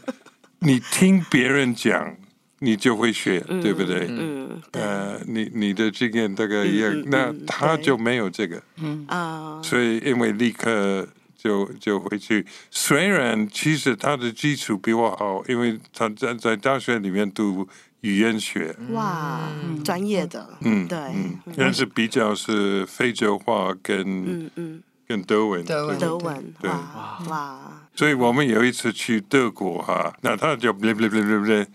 [0.58, 2.16] 你听别人讲，
[2.58, 4.08] 你就会学，对不对？
[4.10, 11.08] 嗯，呃，你你的经验大概一样，嗯嗯那他就没有这个，嗯啊，所以因为立刻
[11.44, 12.46] 就就回去。
[12.72, 17.68] 虽然其实他的基础比我好，因为他在在大学里面读
[18.00, 19.42] 语言学，哇，
[19.84, 26.00] 专业的，嗯，对，嗯，但是比较是非洲话跟、嗯嗯，跟德文，德文。
[26.00, 26.70] 德文，对。
[26.70, 27.60] 哇哇，
[27.94, 31.66] 所以我们有一次去德国哈，那他就不不不不不，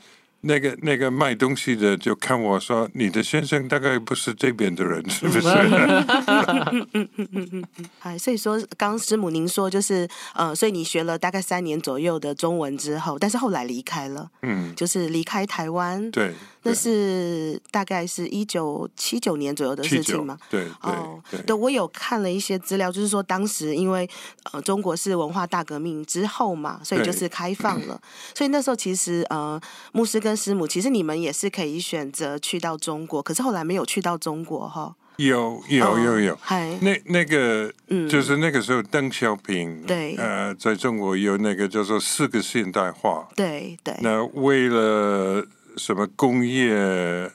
[0.42, 5.48] 那个那个卖东西的就看我说，你的先生大概不是这边的人， 是不是？
[8.00, 21.40] 哎，所以说刚刚师母您说就是呃，所以你学了大概三年左右的中文之后，但是后来离开了，嗯，就是离开台湾，对，那是大概是一九七九年左右的事情嘛？，对哦，对。
[21.42, 24.08] 对，我有看了一些资料，就是说当时因为
[24.52, 28.00] 呃中国是文化大革命之后嘛，所以就是开放了，
[28.34, 29.60] 所以那时候其实呃
[29.92, 34.94] 牧师跟师母，其实你们也是可以选择去到中国，可是后来没有去到中国哈。
[35.16, 36.38] 有有有有。
[36.40, 38.08] 嗨，那那个嗯。
[38.08, 40.14] 就是那个时候，邓小平对。
[40.16, 45.44] 呃，在中国有那个叫做四个现代化，对对，那为了
[45.78, 46.74] 什么工业、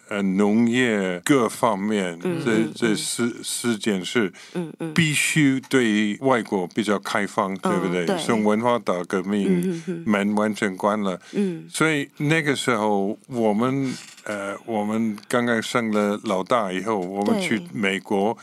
[0.10, 4.93] 呃农业各方面，这这四四件事，嗯嗯。
[4.93, 8.06] 必须对外国比较开放，对不对？
[8.06, 8.17] 对。
[8.17, 11.65] 从文化大革命门完全关了，嗯。
[11.69, 13.91] 所以那个时候我们
[14.25, 18.38] 呃，我们刚刚生了老大以后，我们去美国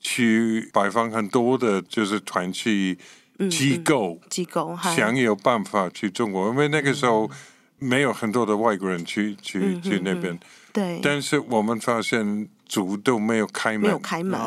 [0.00, 2.96] 去拜访很多的，就是团契
[3.38, 4.20] 嗯机构。
[4.30, 7.30] 机构，想有办法去中国，因为那个时候
[7.78, 10.38] 没有很多的外国人去去嗯去那边，
[10.72, 13.82] 对，但是我们发现主都没有开门。
[13.82, 14.40] 没有，开门，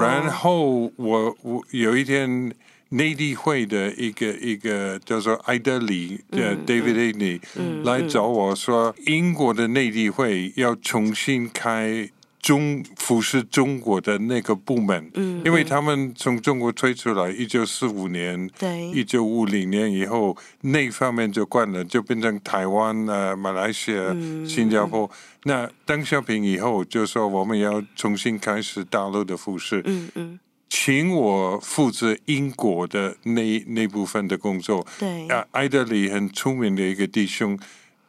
[0.00, 2.52] 然后我我有一天。
[2.90, 7.84] 内地会的一个一个叫做艾德里，的、David a d n e 嗯。
[7.84, 12.08] 来找我说，英国的内地会要重新开
[12.48, 18.48] 中服侍中国的那个部门，嗯因为他们从中国推出来，一九四五年，
[18.94, 24.48] 一，九五零年以后，那方面就关了，就变成台湾、呃、马来西亚、嗯。
[24.48, 25.10] 新加坡。
[25.42, 30.40] 那邓小平以后就说我们要重新开始大陆的服饰，嗯嗯。
[30.70, 34.86] 请我负责英国的那那部分的工作。
[34.98, 37.58] 对，啊，艾德里很出名的一个弟兄，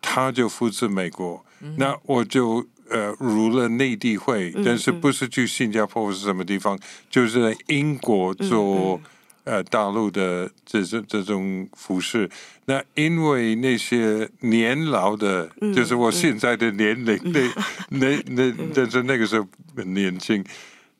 [0.02, 6.78] 他就负责美国，那我就呃入了内地会，但是不是去新加坡或是什么地方，
[7.10, 9.00] 就是在英国做。
[9.46, 12.30] 呃大陆的这种这种服饰。
[12.66, 17.50] 那因为那些年老的，就是我现在的年龄， 那
[17.90, 20.46] 那那但是那个时候很年轻。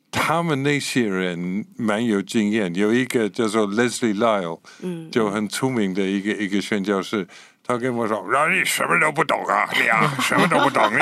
[0.10, 7.28] 他们那些人蛮有经验，有一个叫做 Leslie Lyle，嗯，就很出名的一个一个宣教士。
[7.70, 10.84] 他跟我说：“让你什么都不懂啊， 你啊什么都不懂。
[10.92, 10.98] 你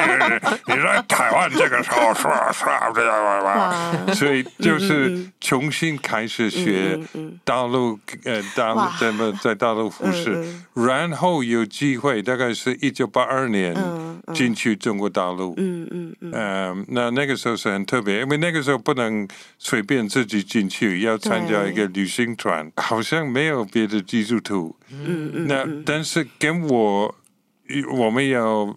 [0.65, 6.99] 你在台湾这个时候说说这样吧，所以就是重新开始学
[7.45, 13.73] 大陆呃大陆怎么在大陆服饰，然后有机会，大概是一九八二年
[14.33, 15.53] 进去中国大陆。
[15.55, 19.25] 嗯嗯嗯，那那个时候是很特别，因为那个时候不能
[19.57, 24.75] 随便自己进去，要参加一个旅行团，好像没有别的基督徒。
[24.91, 27.15] 嗯嗯，那但是跟我，
[27.91, 28.75] 我们要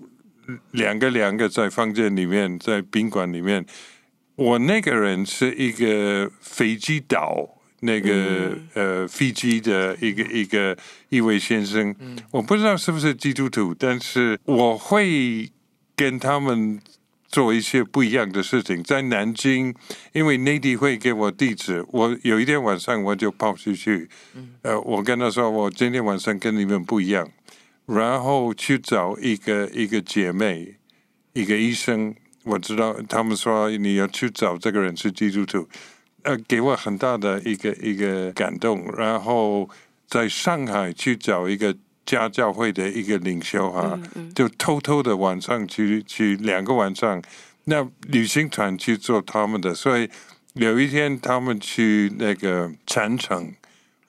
[0.72, 3.64] 两个两个在房间里面，在宾馆里面。
[4.36, 7.46] 我那个人是一个飞机岛
[7.80, 10.74] 那个呃飞机的一个一个
[11.10, 11.94] 一位先生。
[12.30, 15.50] 我不知道是不是基督徒，但是我会
[15.94, 16.80] 跟他们
[17.30, 18.82] 做一些不一样的事情。
[18.82, 19.72] 在南京，
[20.12, 24.08] 因为内地会给我地址，我有一天晚上我就跑出去。
[24.62, 27.28] 呃，我跟他说，我今天晚上跟你们不一样。
[27.86, 30.76] 然后去找一个一个姐妹，
[31.32, 32.14] 一个医生，
[32.44, 35.68] 我知道他们说你要去找这个人是基督徒，
[36.22, 38.84] 呃，给我很大的一个一个感动。
[38.96, 39.68] 然后
[40.06, 41.76] 在上海去找一个
[42.10, 43.98] 家教会的一个领袖哈，
[44.34, 47.22] 就偷偷的晚上去去两个晚上，
[47.64, 50.08] 那旅行团去做他们的，所以
[50.54, 53.52] 有一天他们去那个禅城。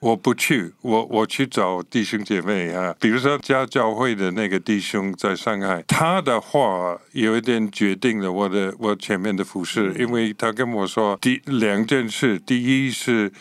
[0.02, 13.32] 我不去，我我去找弟兄姐妹啊，比如说家教会的那个弟兄在上海，他的话有一点决定了我的我前面的服饰，因为他跟我说第两件事，第一是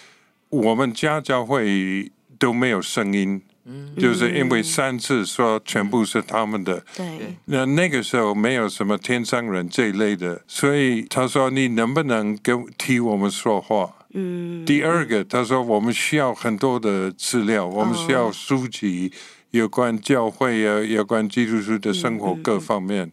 [0.49, 13.93] 我们家教会都没有声音，嗯，就是因为三次说全部是他们的，对，那那个时候没有什么天上人这一类的，所以他说你能不能跟替我们说话？
[14.14, 19.12] 嗯，第二个，他说我们需要很多的资料，我们需要书籍，
[19.51, 23.09] 有关教会啊，有关基督徒的生活各方面。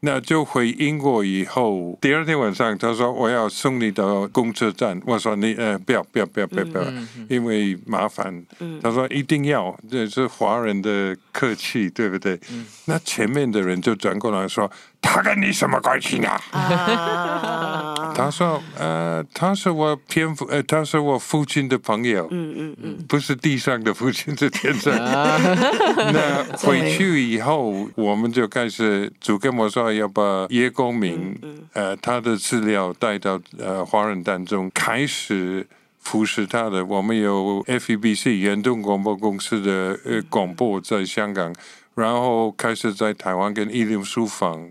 [0.00, 5.00] 那就回英国以后，第二天晚上，他说我要送你到公车站。
[5.04, 6.84] 我说你呃不要不要不要不要不要，
[7.28, 8.44] 因为麻烦。
[8.80, 12.38] 他说一定要，这是华人的客气，对不对？
[12.84, 14.70] 那前面的人就转过来说，
[15.00, 16.28] 他跟你什么关系呢？
[18.14, 22.26] 他说呃，他是我偏父，呃，他是我父亲的朋友。
[22.30, 24.92] 嗯嗯嗯，不是地上的父亲，是天上。
[26.12, 29.87] 那回 去以后，我们就开始主跟我说。
[29.92, 31.36] 要把叶公明
[31.72, 35.66] 呃他的资料带到呃华人当中，开始
[35.98, 36.84] 服侍他的。
[36.84, 41.54] 我们有 FEBC 远东广播公司的呃广播在香港，
[41.94, 44.70] 然后开始在台湾跟一流书房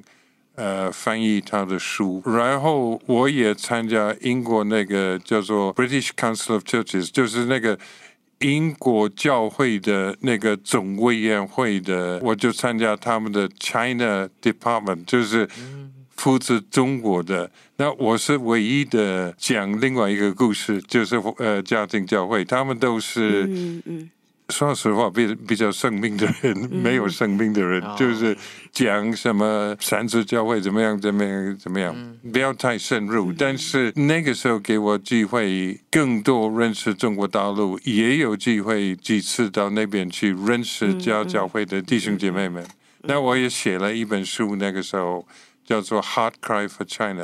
[0.55, 7.77] 呃翻译他的书，然后我也参加英国那个叫做 British Council of Churches，就是那个。
[8.39, 15.47] 英国教会的那个总委员会的，我就参加他们的 China Department，就是
[16.15, 17.51] 负责中国的。
[17.77, 23.81] 那我是唯一的讲另外一个故事，就是呃家庭教会，他们都是。
[24.49, 28.35] 说实话，比比较生病的人，没有生病的人，就是
[28.71, 33.33] 讲什么三次教会怎么样，怎么样，怎么样，不要太深入。
[33.33, 42.65] 但是那个时候给我机会，更多认识中国大陆，也有机会几次到那边去认识教教会的弟兄姐妹们。
[43.01, 45.27] 那我也写了一本书，那个时候
[45.65, 47.23] 叫做《Heart Cry for China》。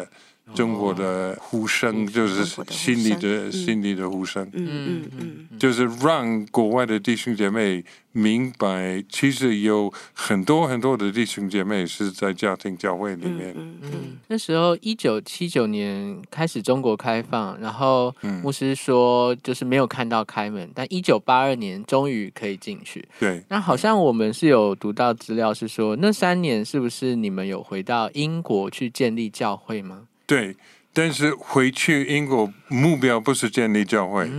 [0.53, 13.53] 中国的呼声就是心里的心里的呼声，嗯嗯嗯，就是让国外的弟兄姐妹明白，其实有很多很多的弟兄姐妹是在家庭教会里面。
[13.55, 18.13] 嗯，那时候一九七九年开始中国开放，然后
[18.43, 23.03] 牧师说就是没有看到开门，但一九八二年终于可以进去。
[23.19, 30.01] 对，那好像我们是有读到资料是说，那三年是不是你们有回到英国去建立教会吗？
[30.25, 30.55] 对，
[30.93, 34.29] 但是回去英国目标不是建立教会，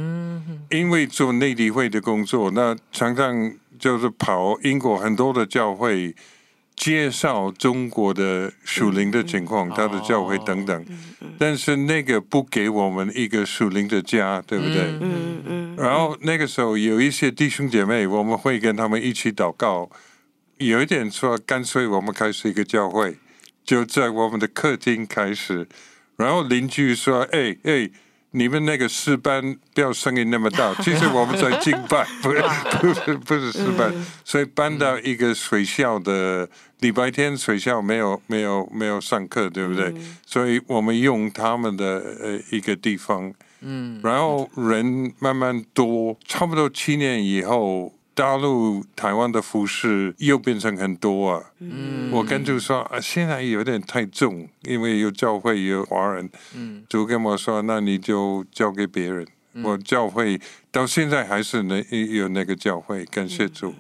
[0.71, 6.15] 因为做内地会的工作，那常常就是跑英国很多的教会，
[6.75, 10.87] 介绍中国的属灵的情况，他的教会等等。
[11.39, 14.83] 但是那个不给我们一个属灵的家，对不对？
[15.01, 15.77] 嗯嗯。
[15.77, 19.91] 然后那个时候有一些弟兄姐妹，我们会跟他们一起祷告，
[20.59, 23.17] 有一点说，干脆我们开始一个教会。
[23.65, 25.67] 就在我们的客厅开始，
[26.17, 27.91] 然后邻居说：“哎哎，
[28.33, 30.75] 你们那个诗班不要声音那么大。
[30.85, 32.43] 其实我们在敬拜，不是
[32.79, 33.93] 不是不是诗班，
[34.25, 36.49] 所以搬到一个水校的
[36.81, 39.95] 礼拜天，水校没有没有没有上课，对不对？
[40.27, 47.93] 所以我们用他们的呃一个地方，嗯，然后人慢慢多，差不多七年以后。
[48.15, 51.51] 大陆、台湾的服饰又变成很多啊！
[51.59, 59.27] 嗯，我跟就说啊，现在有点太重，因为有教会有华人，嗯，就跟我说，那你就交给别人。
[59.63, 60.41] 我教会
[60.71, 63.75] 到现在还是那有那个教会，感谢主。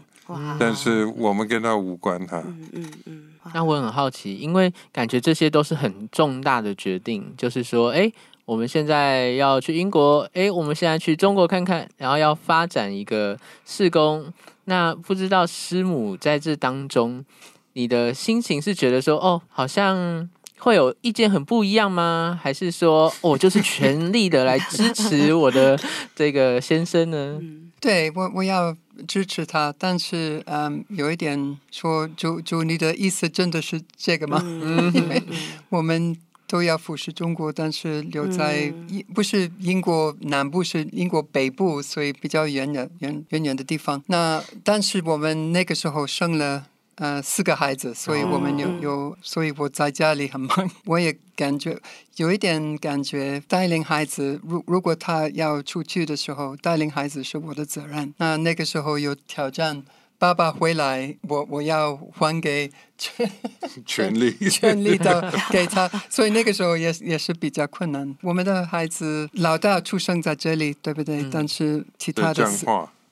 [0.58, 2.42] 但是我们跟他无关哈。
[2.44, 3.24] 嗯嗯嗯。
[3.52, 8.12] 那我很好奇，因为感觉这些都是很重大的决定，就是说，哎。
[8.44, 14.30] 我们现在要去英国，哎，我们现在去中国看看，然后要发展一个试工。
[14.66, 17.24] 那不知道师母在这当中，
[17.72, 20.28] 你的心情是觉得说，哦，好像
[20.58, 22.38] 会有意见很不一样吗？
[22.42, 25.78] 还是说，我就是全力的来支持我的
[26.14, 27.40] 这个先生呢？
[27.80, 28.76] 对我，我要
[29.08, 34.40] 支持他，但是，嗯，有一点说，就就你的意思真的是这个吗？
[34.94, 35.22] 因为
[35.70, 36.14] 我们。
[36.54, 44.00] 都要服侍中国，但是留在英不是英国南部，是英国北部，所以比较远的远远远的地方。
[44.06, 50.70] 那但是我们那个时候生了呃四个孩子，所以我们有有，所以我在家里很忙。
[50.86, 51.76] 我也感觉
[52.18, 58.14] 有一点感觉，带领孩子，如如果他要出去的时候，带领孩子是我的责任。
[58.18, 59.82] 那那个时候有挑战。
[60.24, 63.30] 爸爸回来，我我要还给 权
[63.84, 68.16] 权力权力的给他，所以那个时候也也是比较困难。
[68.22, 71.28] 我们的孩子老大出生在这里，对不对？
[71.30, 72.50] 但是其他的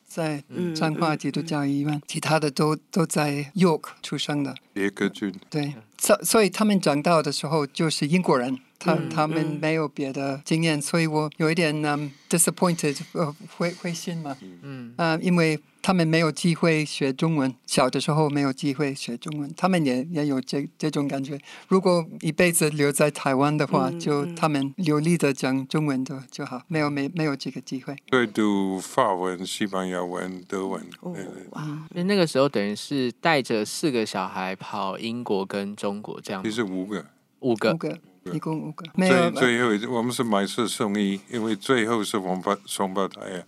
[0.08, 0.42] 在
[0.74, 4.54] 彰化基督教医院，其他的都都在 York 出生的。
[4.72, 8.58] 别克郡对，所所以他们长大的时候就是英国人。
[8.82, 21.38] 他他们没有别的经验，所以我有一点嗯 disappointed，呃灰灰心嘛，嗯啊，因为他们没有机会学中文，小的时候没有机会学中文，他们也也有这这种感觉。
[21.68, 27.96] 如果一辈子留在台湾的话，就他们流利的讲中文的就好，没有没没有这个机会。
[28.06, 30.82] 对，读法文、西班牙文、德文。
[31.00, 31.14] 哦
[31.50, 36.42] 哇，那那个时候等于是带着四个小孩跑英国跟中国这样。
[36.42, 37.06] 其实五个，
[37.40, 37.98] 五个，五个。
[38.32, 43.42] 一共五个，最最后我们是买四送一，因为最后是双胞双胞胎啊。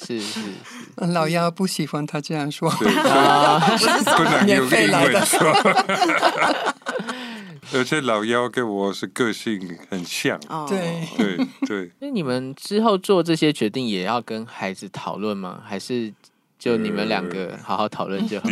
[0.00, 0.42] 是是是，
[1.12, 5.50] 老幺不喜欢他这样说， 不能用英文说。
[7.74, 10.38] 而且老幺跟我是个性很像，
[10.68, 11.08] 对。
[11.16, 11.90] 对对。
[12.00, 15.62] 那你们之后做这些决定也要跟孩子讨论吗？
[15.64, 16.12] 还是
[16.58, 18.50] 就你们两个好好讨论就好？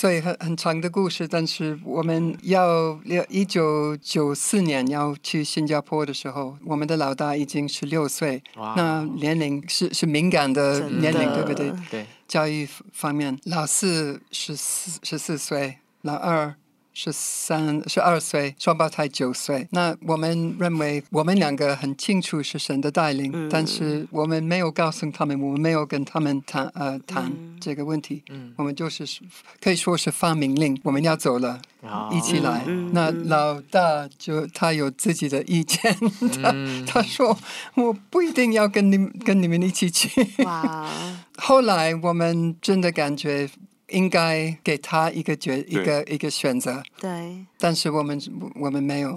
[0.00, 11.70] 所以很很长的故事，但是我们要要一九九四年要去新加坡的时候，我们的老大已经十六岁，那年龄是是敏感的年龄，对不对？
[11.90, 16.54] 对，教育方面，老四十四十四岁，老二。
[17.02, 19.66] 十三十二岁，双胞胎九岁。
[19.70, 28.22] 那我们认为，我们两个很清楚是神的带领，但是我们没有告诉他们，我们没有跟他们谈呃谈这个问题。
[28.28, 29.06] 嗯我们就是
[29.62, 31.62] 可以说是发命令，我们要走了，
[32.12, 32.66] 一起来。
[32.92, 35.96] 那老大就他有自己的意见，
[36.42, 36.54] 他
[36.86, 37.38] 他说
[37.76, 40.10] 我不一定要跟你跟你们一起去。
[41.40, 43.48] 后来我们真的感觉。
[43.90, 47.44] 应该给他一个决一个一个选择，对。
[47.58, 48.20] 但是我们
[48.56, 49.16] 我们没有，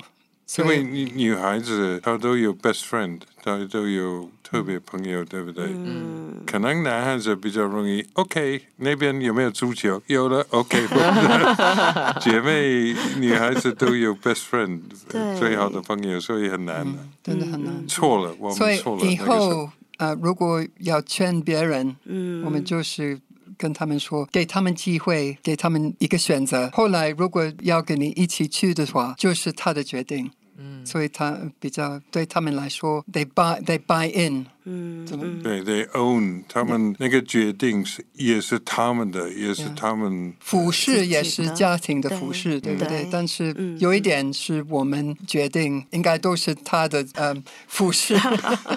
[0.57, 5.65] 因为女女孩子她都有 best friend，她都有特别朋友，对不对？
[5.69, 6.43] 嗯。
[6.45, 10.01] 可能男孩子比较容易，OK，那边有没有足球？
[10.07, 10.85] 有了，OK。
[12.21, 14.81] 姐妹女孩子都有 best friend，
[15.39, 17.87] 最好的朋友，所以很难的，真的很难。
[17.87, 19.05] 错了，我们错了。
[19.05, 23.19] 以后呃，如果要劝别人，嗯，我们就是。
[23.57, 26.69] 跟他们说，给他们机会，给他们一个选择。
[26.73, 30.31] 后来如果要跟你一起去的话，就是他的决定。
[30.55, 34.45] 嗯，所以他比较对他们来说，they buy they buy in。
[34.65, 35.03] 嗯，
[35.41, 40.31] 对，they own，他们那个决定是也是他们的，也是他们。
[40.39, 43.07] 服饰也是家庭的服饰，对不对？
[43.11, 47.35] 但是有一点是我们决定，应该都是他的呃
[47.67, 48.15] 服饰。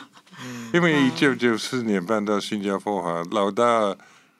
[0.72, 3.95] 因为一九九四年搬到新加坡哈，老大。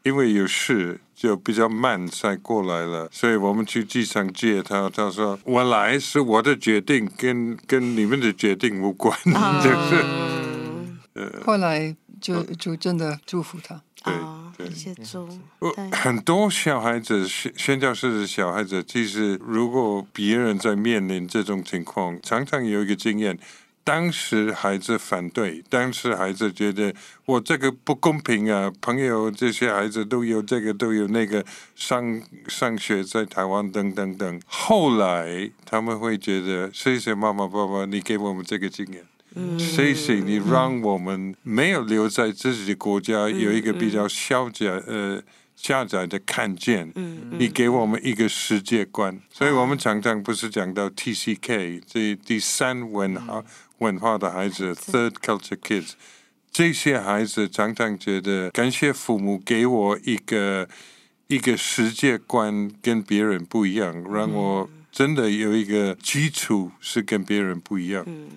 [0.07, 4.89] 因为有事，就比较慢才过来了，所以我们去机场接他。
[4.89, 9.19] 他说：“我来是我的决定，跟跟你们的决定无关。”
[9.61, 13.83] 就是，后来就就真的祝福他。
[14.05, 14.15] 对
[14.57, 15.19] 对谢谢
[15.91, 23.37] 很多小孩子宣宣教士的小孩子，其实如果别人在面临这种情况，常常有一个经验。
[23.87, 26.93] 当时孩子反对，当时孩子觉得
[27.25, 28.69] 我这个不公平啊！
[28.81, 31.45] 朋友这些孩子都有这个都有那个，
[31.77, 34.41] 上上学在台湾等等等。
[34.45, 39.05] 后来他们会觉得，谢谢妈妈爸爸，你给我们这个经验。
[39.37, 45.23] 嗯谢谢你让我们没有留在自己的国家有一个比较小窄呃
[45.55, 53.45] 狭窄的看见，嗯你给我们一个世界观，所以我们常常不是讲到 TCK 这第三文化
[53.79, 55.93] 文化的孩子 Third Culture Kids，
[56.51, 60.69] 这些孩子常常觉得感谢父母给我一个
[61.27, 68.05] 一个世界观跟别人不一样，让我真的有一个基础是跟别人不一样。
[68.07, 68.29] 嗯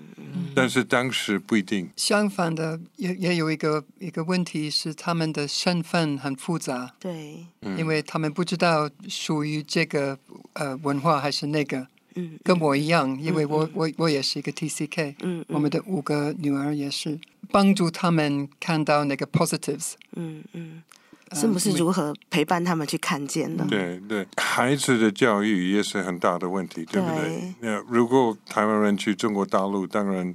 [0.54, 1.90] 但是当时不一定。
[1.96, 7.46] 相反的，也也有一个一个问题是他们的身份很复杂，对，
[7.78, 10.18] 因为他们不知道属于这个
[10.54, 11.88] 呃文化还是那个，
[12.20, 17.20] 嗯跟我一样，因为我我我也是一个 TCK，嗯我们的五个女儿也是
[17.52, 20.82] 帮助他们看到那个 positives，嗯嗯，
[21.30, 23.66] 呃是不是如何陪伴他们去看见的？
[23.66, 27.18] 对对，孩子的教育也是很大的问题，对不对？
[27.22, 27.54] 对？
[27.62, 30.34] 那如果台湾人去中国大陆，当然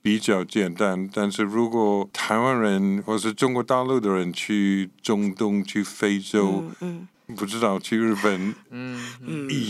[0.00, 8.54] 比较简单，但是如果台湾人或是中国大陆的人去中东、去非洲，嗯嗯不知道去日本，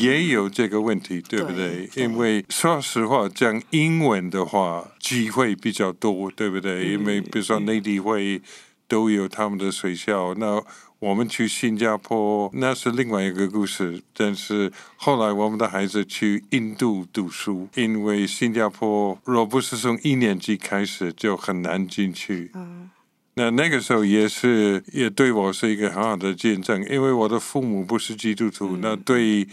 [0.01, 1.89] 也有这个问题，对不对？
[1.93, 6.93] 对因为说实话，讲英文的话，机会比较多，对不对？
[6.93, 8.41] 因为比如说内地会
[8.87, 10.63] 都有他们的学校，那
[11.01, 14.03] 我们去新加坡那是另外一个故事。
[14.15, 22.53] 但是后来我们的孩子去印度读书，因为新加坡若不是从一年级开始就很难进去。
[22.55, 22.91] 嗯
[23.39, 29.47] 那那个时候也是，也对我是一个很好的见证，因为我的父母不是基督徒，那对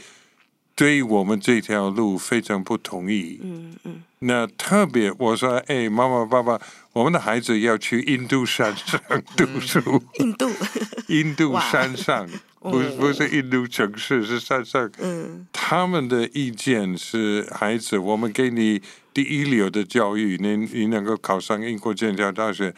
[0.76, 3.40] 对我们这条路非常不同意。
[3.44, 4.04] 嗯嗯。
[4.20, 6.60] 那特别我说，哎，妈妈爸爸，
[6.94, 9.00] 我们的孩子要去印度山上
[9.38, 10.50] 读书，印度，
[11.10, 12.28] 印度山上，
[12.60, 14.90] 不是不是印度城市，是山上。
[14.98, 15.46] 嗯。
[15.54, 18.82] 他们的意见是，孩子，我们给你
[19.14, 22.74] 第一流的教育，你你能够考上英国剑桥大学，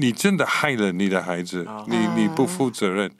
[0.00, 3.10] 你真的害了你的孩子，你你不负责任。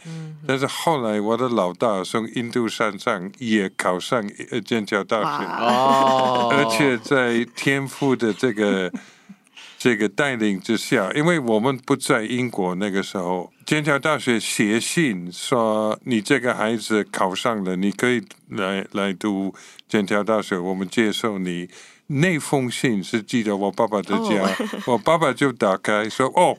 [0.46, 8.90] 但是后来我的老大从印度山上也考上呃剑桥大学，哦，而且在天赋的这个
[9.76, 19.52] 这个带领之下，因为我们不在英国那个时候，剑桥大学写信说你这个孩子考上了，你可以来来读
[19.88, 21.68] 剑桥大学，我们接受你。
[22.08, 24.48] 那封信是寄到我爸爸的家，
[24.86, 26.56] 我爸爸就打开说：“哦，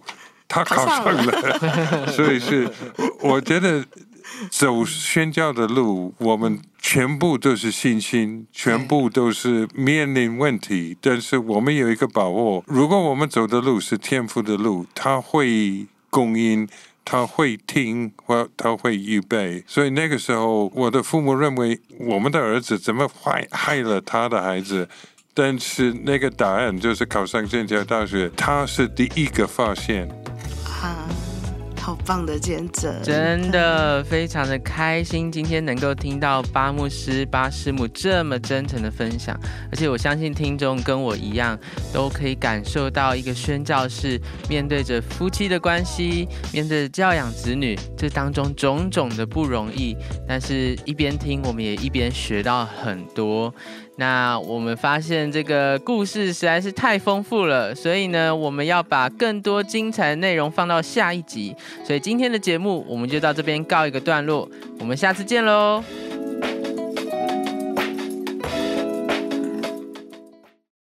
[0.48, 2.70] 他考上了。” 所以是，
[3.20, 3.84] 我我觉得
[4.50, 16.68] 走宣教的路，我们全部都是信心，全部都是面临问题，但是我们有一个把握，如果我们走的路是天赋的路，他会供应。
[17.06, 24.88] 他会听，或他会预备，所以那个时候，我的父母认为我们的儿子怎么坏害了他的孩子，
[25.42, 30.06] 但是那个答案就是考上剑桥大学，他是第一个发现。
[30.66, 31.08] 啊，
[31.80, 39.34] 好棒的见证，真的非常的开心，今天能够听到巴牧师、巴师母这么真诚的分享，
[39.72, 41.58] 而且我相信听众跟我一样，
[41.94, 44.20] 都可以感受到一个宣教士
[44.50, 49.96] 面对着夫妻的关系，面对着教养子女，这当中种种的不容易，
[50.28, 53.54] 但是一边听，我们也一边学到很多。
[54.00, 61.54] 那我们发现这个故事实在是太丰富了，所以呢，我们要把更多精彩的内容放到下一集。
[61.84, 65.84] 所以今天的节目我们就到这边告一个段落，我们下次见喽，